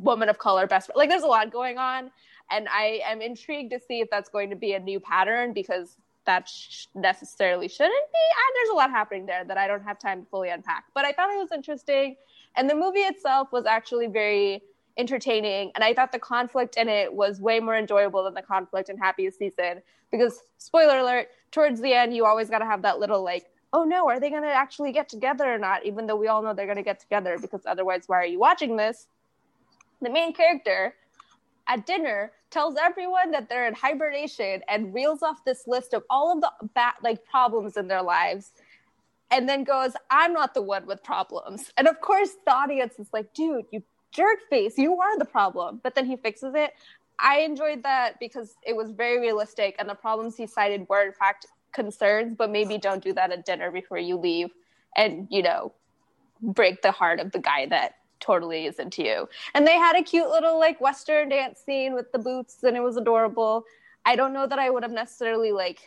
[0.00, 0.90] woman of color best.
[0.94, 2.10] Like there's a lot going on.
[2.50, 5.96] And I am intrigued to see if that's going to be a new pattern because
[6.26, 8.18] that sh- necessarily shouldn't be.
[8.30, 10.84] And there's a lot happening there that I don't have time to fully unpack.
[10.94, 12.16] But I thought it was interesting.
[12.56, 14.62] And the movie itself was actually very
[14.96, 15.72] entertaining.
[15.74, 18.98] And I thought the conflict in it was way more enjoyable than the conflict in
[18.98, 19.82] Happiest Season.
[20.10, 23.84] Because, spoiler alert, towards the end, you always got to have that little like, oh
[23.84, 25.84] no, are they going to actually get together or not?
[25.84, 28.38] Even though we all know they're going to get together because otherwise, why are you
[28.38, 29.06] watching this?
[30.02, 30.94] The main character
[31.68, 36.32] at dinner tells everyone that they're in hibernation and reels off this list of all
[36.32, 38.52] of the bad like problems in their lives
[39.30, 41.72] and then goes i'm not the one with problems.
[41.76, 43.82] And of course the audience is like dude you
[44.12, 45.80] jerk face you are the problem.
[45.82, 46.72] But then he fixes it.
[47.18, 51.12] I enjoyed that because it was very realistic and the problems he cited were in
[51.12, 54.48] fact concerns but maybe don't do that at dinner before you leave
[54.96, 55.72] and you know
[56.40, 59.28] break the heart of the guy that totally is into you.
[59.54, 62.80] And they had a cute little like Western dance scene with the boots and it
[62.82, 63.64] was adorable.
[64.04, 65.80] I don't know that I would have necessarily like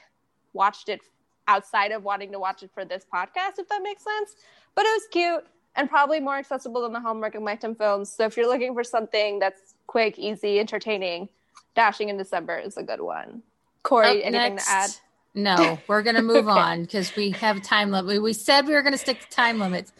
[0.53, 0.99] watched it
[1.47, 4.35] outside of wanting to watch it for this podcast, if that makes sense.
[4.75, 8.11] But it was cute and probably more accessible than the Hallmark and Lifetime films.
[8.11, 11.29] So if you're looking for something that's quick, easy, entertaining,
[11.75, 13.41] Dashing in December is a good one.
[13.83, 14.89] Corey, Up anything next- to add?
[15.35, 16.59] No, we're going to move Okay.
[16.59, 18.21] on because we have a time limit.
[18.21, 19.93] We said we were going to stick to time limits.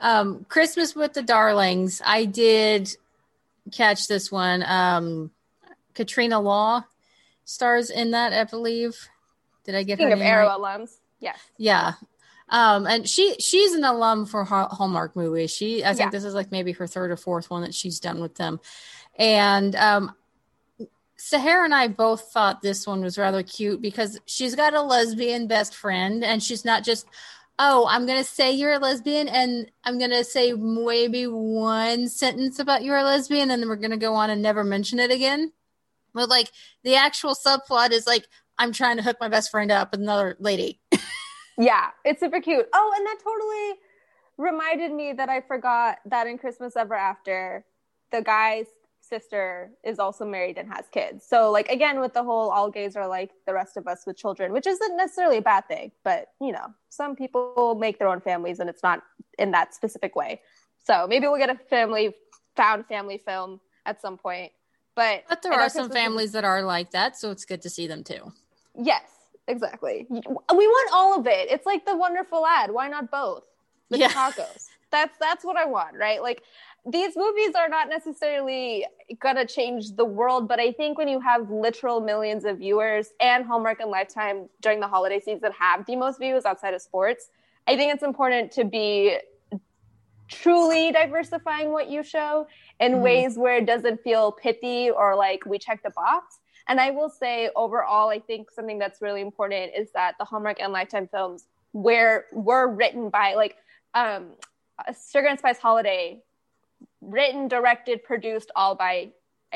[0.00, 2.02] Um, Christmas with the Darlings.
[2.04, 2.94] I did
[3.72, 4.62] catch this one.
[4.62, 5.30] Um,
[5.94, 6.84] Katrina Law
[7.44, 8.96] stars in that, I believe.
[9.64, 10.58] Did I get Speaking her of Arrow right?
[10.80, 11.38] alums, yes.
[11.56, 11.92] Yeah.
[12.50, 15.50] Um, and she she's an alum for Hallmark movies.
[15.50, 16.10] She I think Yeah.
[16.10, 18.60] this is like maybe her third or fourth one that she's done with them.
[19.18, 20.14] And um
[21.16, 25.46] Sahara and I both thought this one was rather cute because she's got a lesbian
[25.46, 27.06] best friend and she's not just
[27.58, 32.08] oh, I'm going to say you're a lesbian and I'm going to say maybe one
[32.08, 34.98] sentence about you're a lesbian and then we're going to go on and never mention
[34.98, 35.52] it again.
[36.12, 36.50] But like
[36.82, 38.26] the actual subplot is like
[38.58, 40.80] I'm trying to hook my best friend up with another lady.
[41.56, 42.66] Yeah, it's super cute.
[42.72, 43.80] Oh, and that totally
[44.36, 47.64] reminded me that I forgot that in Christmas Ever After,
[48.10, 48.66] the guy's
[49.14, 51.24] sister is also married and has kids.
[51.26, 54.16] So, like, again, with the whole all gays are like the rest of us with
[54.16, 58.20] children, which isn't necessarily a bad thing, but you know, some people make their own
[58.20, 59.02] families and it's not
[59.38, 60.40] in that specific way.
[60.84, 62.14] So, maybe we'll get a family
[62.56, 64.52] found family film at some point.
[64.94, 67.86] But But there are some families that are like that, so it's good to see
[67.86, 68.32] them too.
[68.76, 69.08] Yes.
[69.46, 70.06] exactly.
[70.08, 71.50] We want all of it.
[71.50, 72.70] It's like the wonderful ad.
[72.70, 73.44] Why not both?
[73.90, 74.08] The yeah.
[74.08, 74.68] tacos.
[74.90, 76.22] That's that's what I want, right?
[76.22, 76.44] Like
[76.86, 78.86] these movies are not necessarily
[79.18, 83.44] gonna change the world, but I think when you have literal millions of viewers and
[83.44, 87.30] Hallmark and Lifetime during the holiday season that have the most views outside of sports,
[87.66, 89.16] I think it's important to be
[90.28, 92.46] truly diversifying what you show
[92.80, 93.00] in mm.
[93.00, 96.38] ways where it doesn't feel pithy or like we check the box.
[96.68, 100.60] And I will say overall, I think something that's really important is that the Hallmark
[100.60, 103.56] and Lifetime films where were written by like
[103.94, 104.32] um
[105.10, 106.22] Sugar and Spice Holiday
[107.10, 109.12] written, directed, produced all by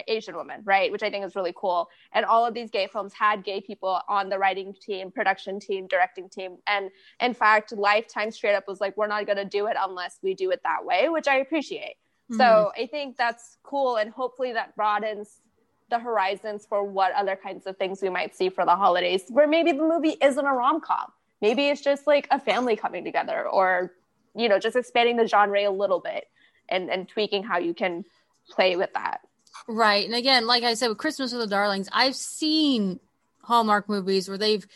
[0.07, 0.93] Asian women, right?
[0.93, 1.89] Which I think is really cool.
[2.13, 5.87] And all of these gay films had gay people on the writing team, production team,
[5.89, 6.59] directing team.
[6.67, 10.19] And in fact, Lifetime straight up was like, we're not going to do it unless
[10.23, 11.97] we do it that way, which I appreciate.
[12.31, 12.37] Mm-hmm.
[12.37, 13.97] So I think that's cool.
[13.97, 15.41] And hopefully that broadens
[15.91, 19.49] the horizons for what other kinds of things we might see for the holidays, where
[19.49, 21.11] maybe the movie isn't a rom com.
[21.41, 23.95] Maybe it's just like a family coming together or,
[24.37, 26.27] you know, just expanding the genre a little bit
[26.69, 28.05] and, and tweaking how you can
[28.51, 29.21] play with that.
[29.67, 30.07] Right.
[30.07, 33.01] And again, like I said, with Christmas with the Darlings, I've seen
[33.43, 34.67] Hallmark movies where they've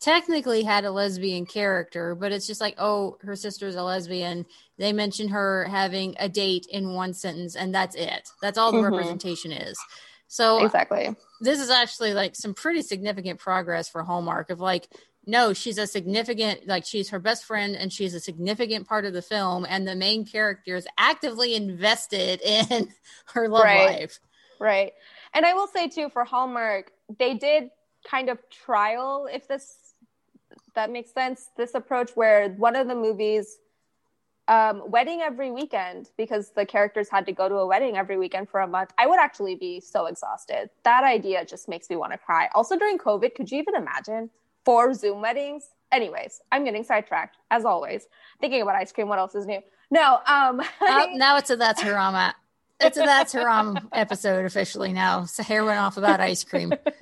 [0.00, 4.46] technically had a lesbian character, but it's just like, oh, her sister's a lesbian.
[4.78, 8.28] They mention her having a date in one sentence, and that's it.
[8.40, 8.94] That's all the mm-hmm.
[8.94, 9.78] representation is.
[10.26, 14.88] So exactly, this is actually like some pretty significant progress for Hallmark of like
[15.30, 19.12] no, she's a significant, like she's her best friend and she's a significant part of
[19.12, 19.64] the film.
[19.68, 22.88] And the main character is actively invested in
[23.26, 24.00] her love right.
[24.00, 24.18] life.
[24.58, 24.92] Right.
[25.32, 27.70] And I will say too, for Hallmark, they did
[28.04, 29.94] kind of trial, if this,
[30.74, 33.58] that makes sense, this approach where one of the movies,
[34.48, 38.48] um, wedding every weekend because the characters had to go to a wedding every weekend
[38.48, 38.90] for a month.
[38.98, 40.70] I would actually be so exhausted.
[40.82, 42.48] That idea just makes me want to cry.
[42.52, 44.28] Also during COVID, could you even imagine?
[44.64, 45.68] For Zoom weddings.
[45.92, 48.06] Anyways, I'm getting sidetracked as always.
[48.40, 49.08] Thinking about ice cream.
[49.08, 49.60] What else is new?
[49.90, 50.20] No.
[50.26, 50.62] Um.
[50.80, 52.14] oh, now it's a that's Haram.
[52.14, 52.36] At.
[52.80, 55.22] It's a that's Haram episode officially now.
[55.22, 56.72] Sahar went off about ice cream.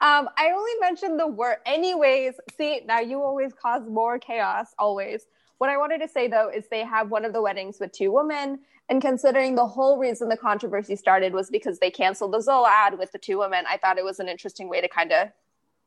[0.00, 1.56] um, I only mentioned the word.
[1.66, 4.68] Anyways, see now you always cause more chaos.
[4.78, 5.26] Always.
[5.58, 8.12] What I wanted to say though is they have one of the weddings with two
[8.12, 8.60] women.
[8.88, 12.98] And considering the whole reason the controversy started was because they canceled the Zola ad
[12.98, 15.28] with the two women, I thought it was an interesting way to kind of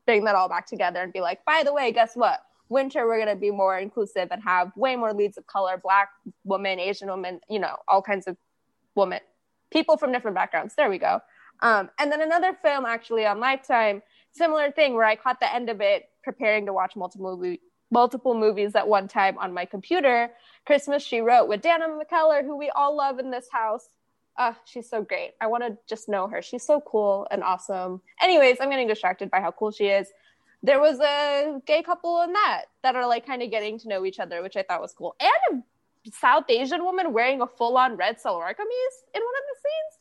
[0.06, 2.40] bring that all back together and be like, by the way, guess what?
[2.70, 6.10] Winter, we're going to be more inclusive and have way more leads of color, black
[6.44, 8.38] women, Asian women, you know, all kinds of
[8.96, 9.20] women,
[9.72, 10.76] people from different backgrounds.
[10.76, 11.20] There we go.
[11.62, 15.70] Um, and then another film actually on Lifetime, similar thing where I caught the end
[15.70, 17.60] of it preparing to watch multiple movie,
[17.92, 20.30] multiple movies at one time on my computer.
[20.66, 23.88] Christmas She Wrote with Danica McKellar, who we all love in this house
[24.40, 25.34] uh, she's so great.
[25.42, 26.42] I want to just know her.
[26.42, 28.02] She's so cool and awesome.
[28.24, 30.08] Anyways, I'm getting distracted by how cool she is.
[30.64, 34.06] There was a gay couple in that that are like kind of getting to know
[34.06, 35.16] each other, which I thought was cool.
[35.20, 35.64] And
[36.08, 39.58] a South Asian woman wearing a full on red salwar kameez in one of the
[39.62, 40.00] scenes,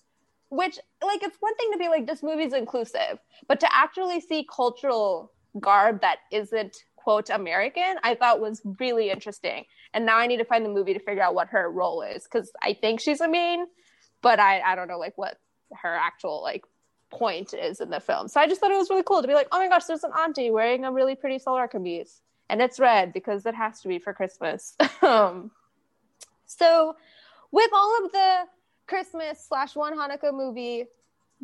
[0.51, 4.46] which like it's one thing to be like this movie's inclusive, but to actually see
[4.55, 9.64] cultural garb that isn't quote American, I thought was really interesting.
[9.94, 12.24] And now I need to find the movie to figure out what her role is
[12.24, 13.66] because I think she's a main,
[14.23, 15.39] but I I don't know like what
[15.73, 16.65] her actual like
[17.11, 18.29] point is in the film.
[18.29, 20.05] So I just thought it was really cool to be like, oh my gosh, there's
[20.05, 23.89] an auntie wearing a really pretty salwar kameez, and it's red because it has to
[23.89, 24.77] be for Christmas.
[25.03, 25.51] um,
[26.47, 26.97] so
[27.51, 28.45] with all of the
[28.87, 30.87] Christmas slash one Hanukkah movie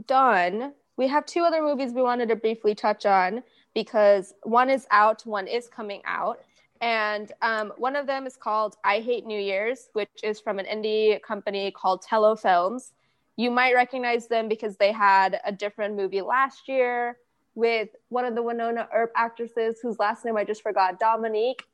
[0.07, 3.43] done, we have two other movies we wanted to briefly touch on
[3.75, 6.39] because one is out, one is coming out.
[6.85, 10.67] And um, one of them is called I Hate New Year's, which is from an
[10.67, 12.93] indie company called Tello Films.
[13.37, 17.17] You might recognize them because they had a different movie last year
[17.55, 21.65] with one of the Wynonna Earp actresses whose last name I just forgot, Dominique,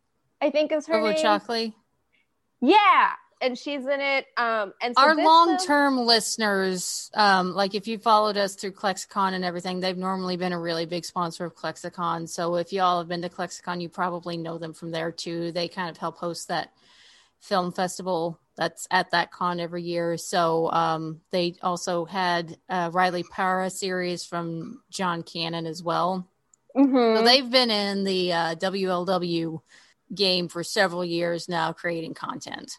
[0.40, 1.24] I think is her Over name.
[1.24, 1.74] Chalkley.
[2.61, 4.26] Yeah, and she's in it.
[4.36, 9.32] Um, and so our long-term film- listeners, um, like if you followed us through ClexaCon
[9.32, 12.28] and everything, they've normally been a really big sponsor of ClexaCon.
[12.28, 15.53] So if y'all have been to ClexaCon, you probably know them from there too.
[15.53, 16.72] They kind of help host that
[17.41, 20.18] film festival that's at that con every year.
[20.18, 26.28] So um, they also had a Riley Parra series from Geonn Cannon as well.
[26.76, 27.16] Mm-hmm.
[27.18, 29.61] So they've been in the uh, WLW
[30.14, 32.76] game for several years now, creating content.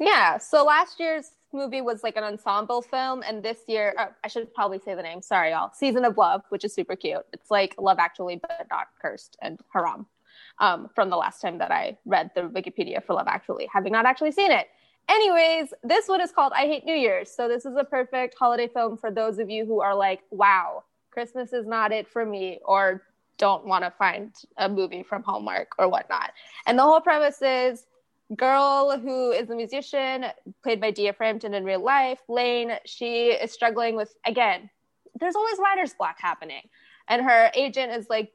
[0.00, 0.38] Yeah.
[0.38, 4.52] So last year's movie was like an ensemble film, and this year, oh, I should
[4.54, 5.22] probably say the name.
[5.22, 5.70] Sorry, y'all.
[5.72, 7.24] Season of Love, which is super cute.
[7.32, 10.06] It's like Love Actually, but not cursed and haram.
[10.60, 14.06] Um, from the last time that I read the Wikipedia for Love Actually, having not
[14.06, 14.68] actually seen it.
[15.08, 17.30] Anyways, this one is called I Hate New Year's.
[17.30, 20.84] So this is a perfect holiday film for those of you who are like, wow,
[21.10, 23.02] Christmas is not it for me, or
[23.36, 26.30] don't want to find a movie from Hallmark or whatnot.
[26.66, 27.84] And the whole premise is
[28.36, 30.26] girl who is a musician,
[30.62, 34.70] played by Dia Frampton in real life, Lane, she is struggling with again,
[35.20, 36.68] there's always writer's block happening.
[37.08, 38.32] And her agent is like,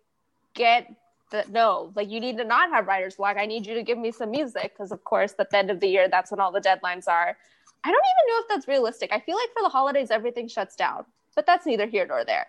[0.53, 0.93] get
[1.31, 3.37] the no, like you need to not have writer's block.
[3.37, 4.73] I need you to give me some music.
[4.73, 7.37] Because of course, at the end of the year, that's when all the deadlines are.
[7.83, 9.11] I don't even know if that's realistic.
[9.11, 12.47] I feel like for the holidays, everything shuts down, but that's neither here nor there.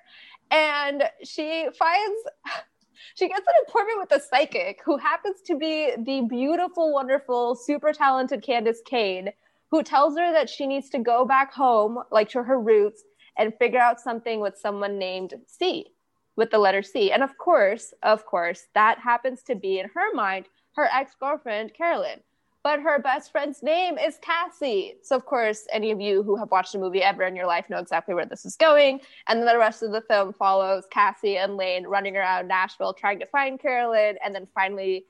[0.51, 2.23] And she finds
[3.15, 7.93] she gets an appointment with a psychic who happens to be the beautiful, wonderful, super
[7.93, 9.31] talented Candace Kane,
[9.71, 13.03] who tells her that she needs to go back home, like to her roots,
[13.39, 15.87] and figure out something with someone named C,
[16.37, 17.13] with the letter C.
[17.13, 20.47] And of course, of course, that happens to be in her mind
[20.77, 22.21] her ex girlfriend, Carolyn
[22.63, 24.95] but her best friend's name is Cassie.
[25.03, 27.71] So, of course, any of you who have watched a movie ever in your life
[27.71, 29.01] know exactly where this is going.
[29.29, 33.19] And then the rest of the film follows Cassie and Lane running around Nashville trying
[33.21, 34.17] to find Carolyn.
[34.23, 35.07] And then finally,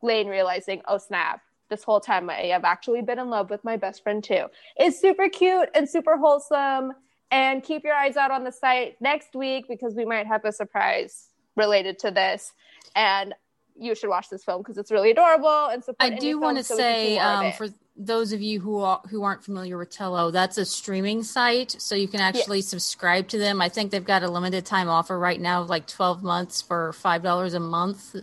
[0.00, 3.76] Lane realizing, oh, snap, this whole time I have actually been in love with my
[3.76, 4.44] best friend too.
[4.76, 6.92] It's super cute and super wholesome.
[7.32, 10.52] And keep your eyes out on the site next week because we might have a
[10.52, 12.52] surprise related to this.
[12.94, 13.34] And
[13.76, 16.12] you should watch this film because it's really adorable and support.
[16.12, 19.44] I do want to so say um, for those of you who are, who aren't
[19.44, 22.68] familiar with Tello, that's a streaming site, so you can actually yes.
[22.68, 23.60] subscribe to them.
[23.60, 26.92] I think they've got a limited time offer right now of like twelve months for
[26.94, 28.16] five dollars a month.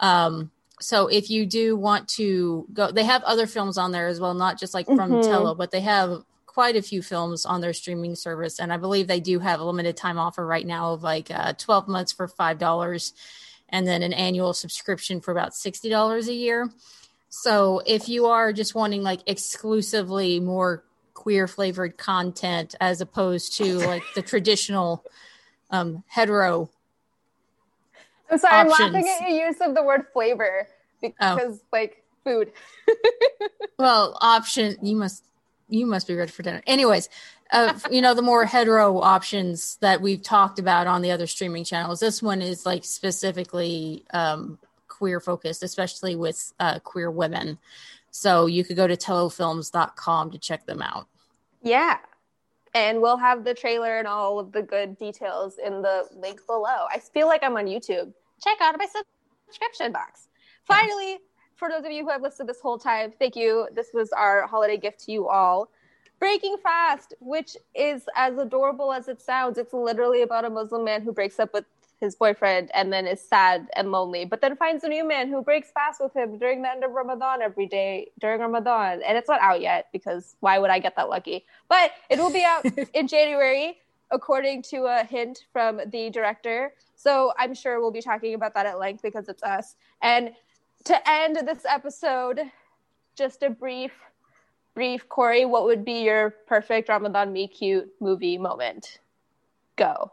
[0.00, 4.20] Um, so if you do want to go, they have other films on there as
[4.20, 5.28] well, not just like from mm-hmm.
[5.28, 9.06] Tello, but they have quite a few films on their streaming service, and I believe
[9.06, 12.28] they do have a limited time offer right now of like uh, twelve months for
[12.28, 13.12] five dollars
[13.68, 16.70] and then an annual subscription for about $60 a year.
[17.28, 23.78] So if you are just wanting like exclusively more queer flavored content as opposed to
[23.78, 25.04] like the traditional
[25.70, 26.70] um, hetero.
[28.30, 28.80] I'm sorry, options.
[28.80, 30.68] I'm laughing at your use of the word flavor
[31.00, 31.60] because oh.
[31.72, 32.52] like food.
[33.78, 35.24] well, option you must
[35.68, 36.62] you must be ready for dinner.
[36.66, 37.08] Anyways,
[37.52, 41.64] uh, you know the more hetero options that we've talked about on the other streaming
[41.64, 42.00] channels.
[42.00, 44.58] This one is like specifically um,
[44.88, 47.58] queer focused, especially with uh, queer women.
[48.10, 51.06] So you could go to tellofilms.com to check them out.
[51.62, 51.98] Yeah.
[52.74, 56.86] And we'll have the trailer and all of the good details in the link below.
[56.92, 58.12] I feel like I'm on YouTube.
[58.42, 58.86] Check out my
[59.46, 60.28] subscription box.
[60.64, 61.18] Finally,
[61.58, 63.68] for those of you who have listened this whole time, thank you.
[63.74, 65.68] This was our holiday gift to you all.
[66.20, 69.58] Breaking Fast, which is as adorable as it sounds.
[69.58, 71.64] It's literally about a Muslim man who breaks up with
[72.00, 75.42] his boyfriend and then is sad and lonely, but then finds a new man who
[75.42, 79.02] breaks fast with him during the end of Ramadan every day during Ramadan.
[79.02, 81.44] And it's not out yet because why would I get that lucky?
[81.68, 83.78] But it will be out in January,
[84.12, 86.72] according to a hint from the director.
[86.94, 89.74] So I'm sure we'll be talking about that at length because it's us.
[90.00, 90.32] And
[90.84, 92.40] to end this episode,
[93.16, 93.92] just a brief
[94.78, 99.00] brief, Corey, what would be your perfect Ramadan Meet Cute movie moment?
[99.74, 100.12] Go.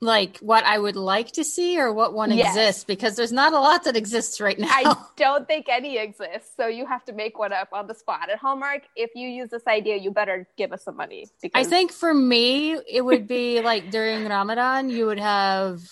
[0.00, 2.56] Like what I would like to see or what one yes.
[2.56, 2.84] exists?
[2.84, 4.70] Because there's not a lot that exists right now.
[4.70, 6.52] I don't think any exists.
[6.56, 8.30] So you have to make one up on the spot.
[8.30, 11.26] At Hallmark, if you use this idea, you better give us some money.
[11.42, 11.66] Because...
[11.66, 15.82] I think for me, it would be like during Ramadan, you would have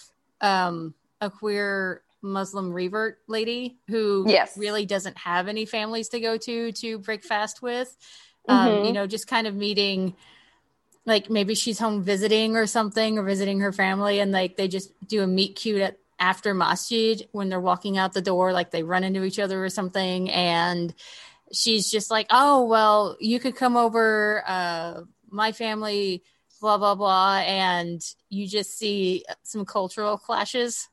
[0.41, 4.57] um, a queer Muslim revert lady who yes.
[4.57, 7.97] really doesn't have any families to go to to break fast with.
[8.49, 8.85] Um, mm-hmm.
[8.87, 10.15] you know, just kind of meeting
[11.07, 14.93] like maybe she's home visiting or something or visiting her family and like they just
[15.07, 18.83] do a meet cute at after masjid when they're walking out the door like they
[18.83, 20.95] run into each other or something and
[21.53, 25.01] she's just like oh well you could come over uh
[25.31, 26.23] my family
[26.61, 30.89] blah blah blah and you just see some cultural clashes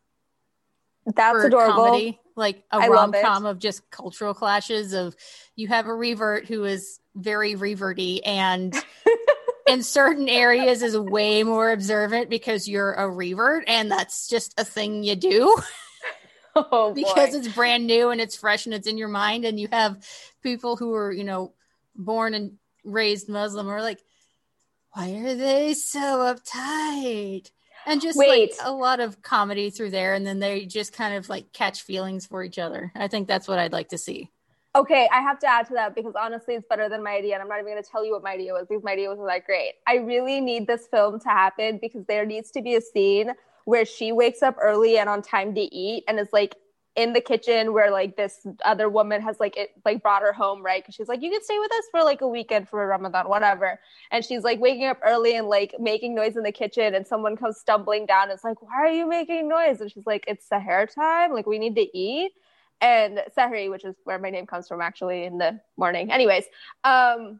[1.15, 1.85] that's adorable.
[1.85, 5.15] Comedy, like a rom com of just cultural clashes of
[5.55, 8.75] you have a revert who is very reverty and
[9.67, 14.63] in certain areas is way more observant because you're a revert and that's just a
[14.63, 15.57] thing you do.
[16.71, 19.67] Oh, because it's brand new and it's fresh and it's in your mind and you
[19.71, 20.03] have
[20.41, 21.53] people who are, you know,
[21.95, 22.53] born and
[22.83, 23.99] raised Muslim are like,
[24.93, 27.51] why are they so uptight?
[27.87, 28.51] And just Wait.
[28.51, 31.81] like a lot of comedy through there and then they just kind of like catch
[31.81, 32.91] feelings for each other.
[32.95, 34.29] I think that's what i'd like to see.
[34.75, 37.41] Okay i have to add to that because honestly it's better than my idea and
[37.41, 38.67] i'm not even going to tell you what my idea was.
[38.67, 39.73] Because my idea was like great.
[39.87, 43.31] I really need this film to happen because there needs to be a scene
[43.65, 46.55] where she wakes up early and on time to eat and is like
[46.97, 50.65] in the kitchen where like this other woman has like it like brought her home,
[50.65, 50.83] right?
[50.83, 53.79] Because she's like, you can stay with us for like a weekend for Ramadan, whatever.
[54.09, 57.37] And she's like waking up early and like making noise in the kitchen, and someone
[57.37, 58.23] comes stumbling down.
[58.23, 59.79] And it's like, why are you making noise?
[59.79, 62.31] And she's like, it's Sahar time, like we need to eat.
[62.81, 66.11] And Sahari, which is where my name comes from, actually in the morning.
[66.11, 66.45] Anyways,
[66.83, 67.39] um,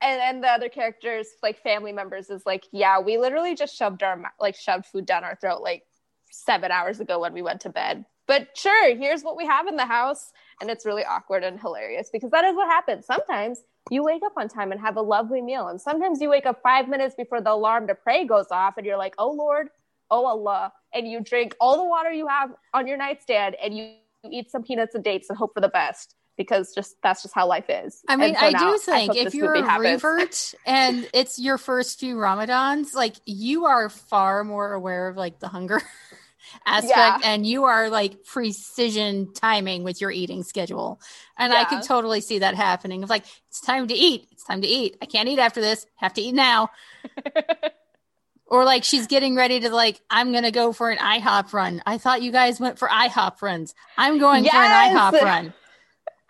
[0.00, 4.04] and and the other characters like family members is like yeah we literally just shoved
[4.04, 5.82] our like shoved food down our throat like
[6.30, 9.76] seven hours ago when we went to bed but sure here's what we have in
[9.76, 14.04] the house and it's really awkward and hilarious because that is what happens sometimes you
[14.04, 16.88] wake up on time and have a lovely meal and sometimes you wake up five
[16.88, 19.68] minutes before the alarm to pray goes off and you're like oh lord
[20.10, 23.90] oh allah and you drink all the water you have on your nightstand and you
[24.30, 27.46] eat some peanuts and dates and hope for the best because just that's just how
[27.46, 28.02] life is.
[28.08, 30.02] I mean, so I do think I if you're a happens.
[30.02, 35.40] revert and it's your first few Ramadans, like you are far more aware of like
[35.40, 35.82] the hunger
[36.66, 37.18] aspect yeah.
[37.24, 41.00] and you are like precision timing with your eating schedule.
[41.36, 41.60] And yeah.
[41.60, 43.02] I could totally see that happening.
[43.02, 44.28] Of like, it's time to eat.
[44.32, 44.96] It's time to eat.
[45.02, 45.86] I can't eat after this.
[45.96, 46.70] Have to eat now.
[48.46, 51.98] or like she's getting ready to like i'm gonna go for an ihop run i
[51.98, 54.54] thought you guys went for ihop runs i'm going yes!
[54.54, 55.52] for an ihop run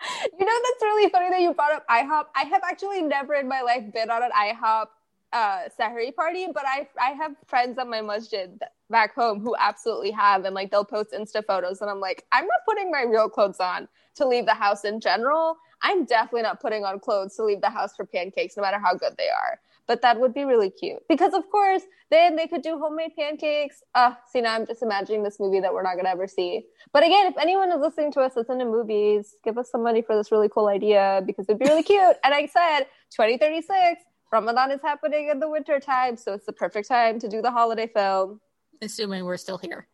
[0.39, 2.27] you know that's really funny that you brought up IHOP.
[2.35, 4.87] I have actually never in my life been on an IHOP
[5.33, 8.51] uh Sahari party, but I I have friends at my masjid
[8.91, 12.47] back home who absolutely have, and like they'll post Insta photos, and I'm like, I'm
[12.47, 15.57] not putting my real clothes on to leave the house in general.
[15.83, 18.95] I'm definitely not putting on clothes to leave the house for pancakes, no matter how
[18.95, 19.61] good they are.
[19.87, 23.83] But that would be really cute because of course then they could do homemade pancakes.
[23.95, 26.65] Uh see now i'm just imagining this movie that we're not to ever see.
[26.93, 30.03] But again if anyone is listening to us that's into movies give us some money
[30.03, 32.17] for this really cool idea because it'd be really cute.
[32.23, 32.81] And i said
[33.13, 37.41] 2036 ramadan is happening in the winter time so it's the perfect time to do
[37.41, 38.41] the holiday film
[38.83, 39.87] assuming we're still here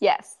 [0.00, 0.36] yes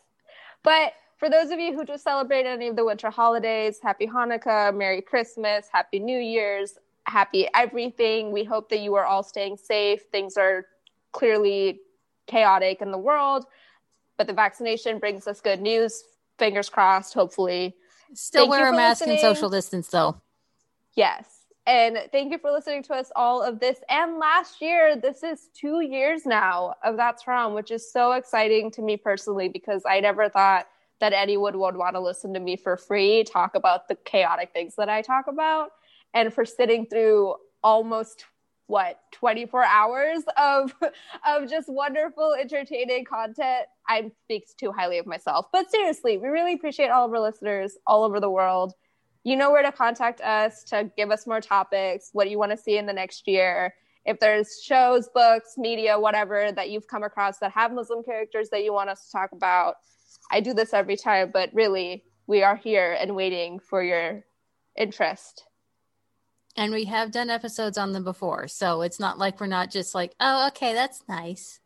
[0.62, 4.76] but for those of you who just celebrate any of the winter holidays, happy Hanukkah,
[4.76, 8.32] Merry Christmas, Happy New Year's happy everything.
[8.32, 10.02] We hope that you are all staying safe.
[10.10, 10.66] Things are
[11.12, 11.80] clearly
[12.26, 13.46] chaotic in the world,
[14.16, 16.04] but the vaccination brings us good news.
[16.38, 17.76] Fingers crossed, hopefully.
[18.14, 19.24] Still thank wear a mask listening.
[19.24, 20.20] and social distance, though.
[20.94, 21.41] Yes.
[21.66, 23.78] And thank you for listening to us all of this.
[23.88, 28.70] And last year, this is two years now of That's Haram, which is so exciting
[28.72, 30.66] to me personally because I never thought
[30.98, 34.74] that anyone would want to listen to me for free talk about the chaotic things
[34.76, 35.70] that I talk about
[36.14, 38.24] and for sitting through almost
[38.68, 40.74] what 24 hours of
[41.26, 46.54] of just wonderful entertaining content i speak too highly of myself but seriously we really
[46.54, 48.72] appreciate all of our listeners all over the world
[49.24, 52.56] you know where to contact us to give us more topics what you want to
[52.56, 57.38] see in the next year if there's shows books media whatever that you've come across
[57.38, 59.76] that have muslim characters that you want us to talk about
[60.30, 64.24] i do this every time but really we are here and waiting for your
[64.76, 65.44] interest
[66.56, 68.46] and we have done episodes on them before.
[68.48, 71.60] So it's not like we're not just like, oh, okay, that's nice.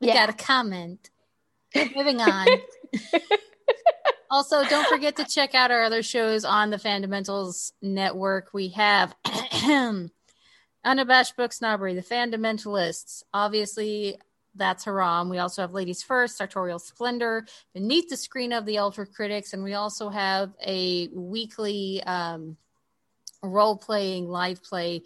[0.00, 0.26] We yeah.
[0.26, 1.10] got a comment.
[1.94, 2.48] Moving on.
[4.32, 8.48] also, don't forget to check out our other shows on the Fundamentals Network.
[8.54, 9.14] We have
[10.84, 13.24] Unabashed Book Snobbery, The Fundamentalists.
[13.34, 14.16] Obviously,
[14.54, 15.28] that's Haram.
[15.28, 19.62] We also have Ladies First, Sartorial Splendor, Beneath the Screen of the Ultra Critics, and
[19.62, 22.56] we also have a weekly um,
[23.42, 25.02] role playing live play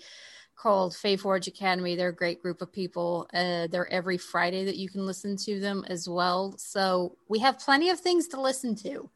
[0.57, 1.97] called Fae Forge Academy.
[1.97, 3.29] They're a great group of people.
[3.35, 6.55] Uh, they're every Friday that you can listen to them as well.
[6.59, 9.11] So we have plenty of things to listen to.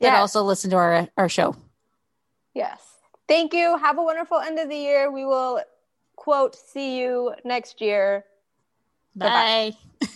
[0.00, 0.20] Yes.
[0.20, 1.56] also listen to our our show.
[2.54, 2.80] Yes.
[3.28, 3.76] Thank you.
[3.76, 5.10] Have a wonderful end of the year.
[5.10, 5.60] We will
[6.16, 8.24] quote see you next year.
[9.14, 9.72] Bye.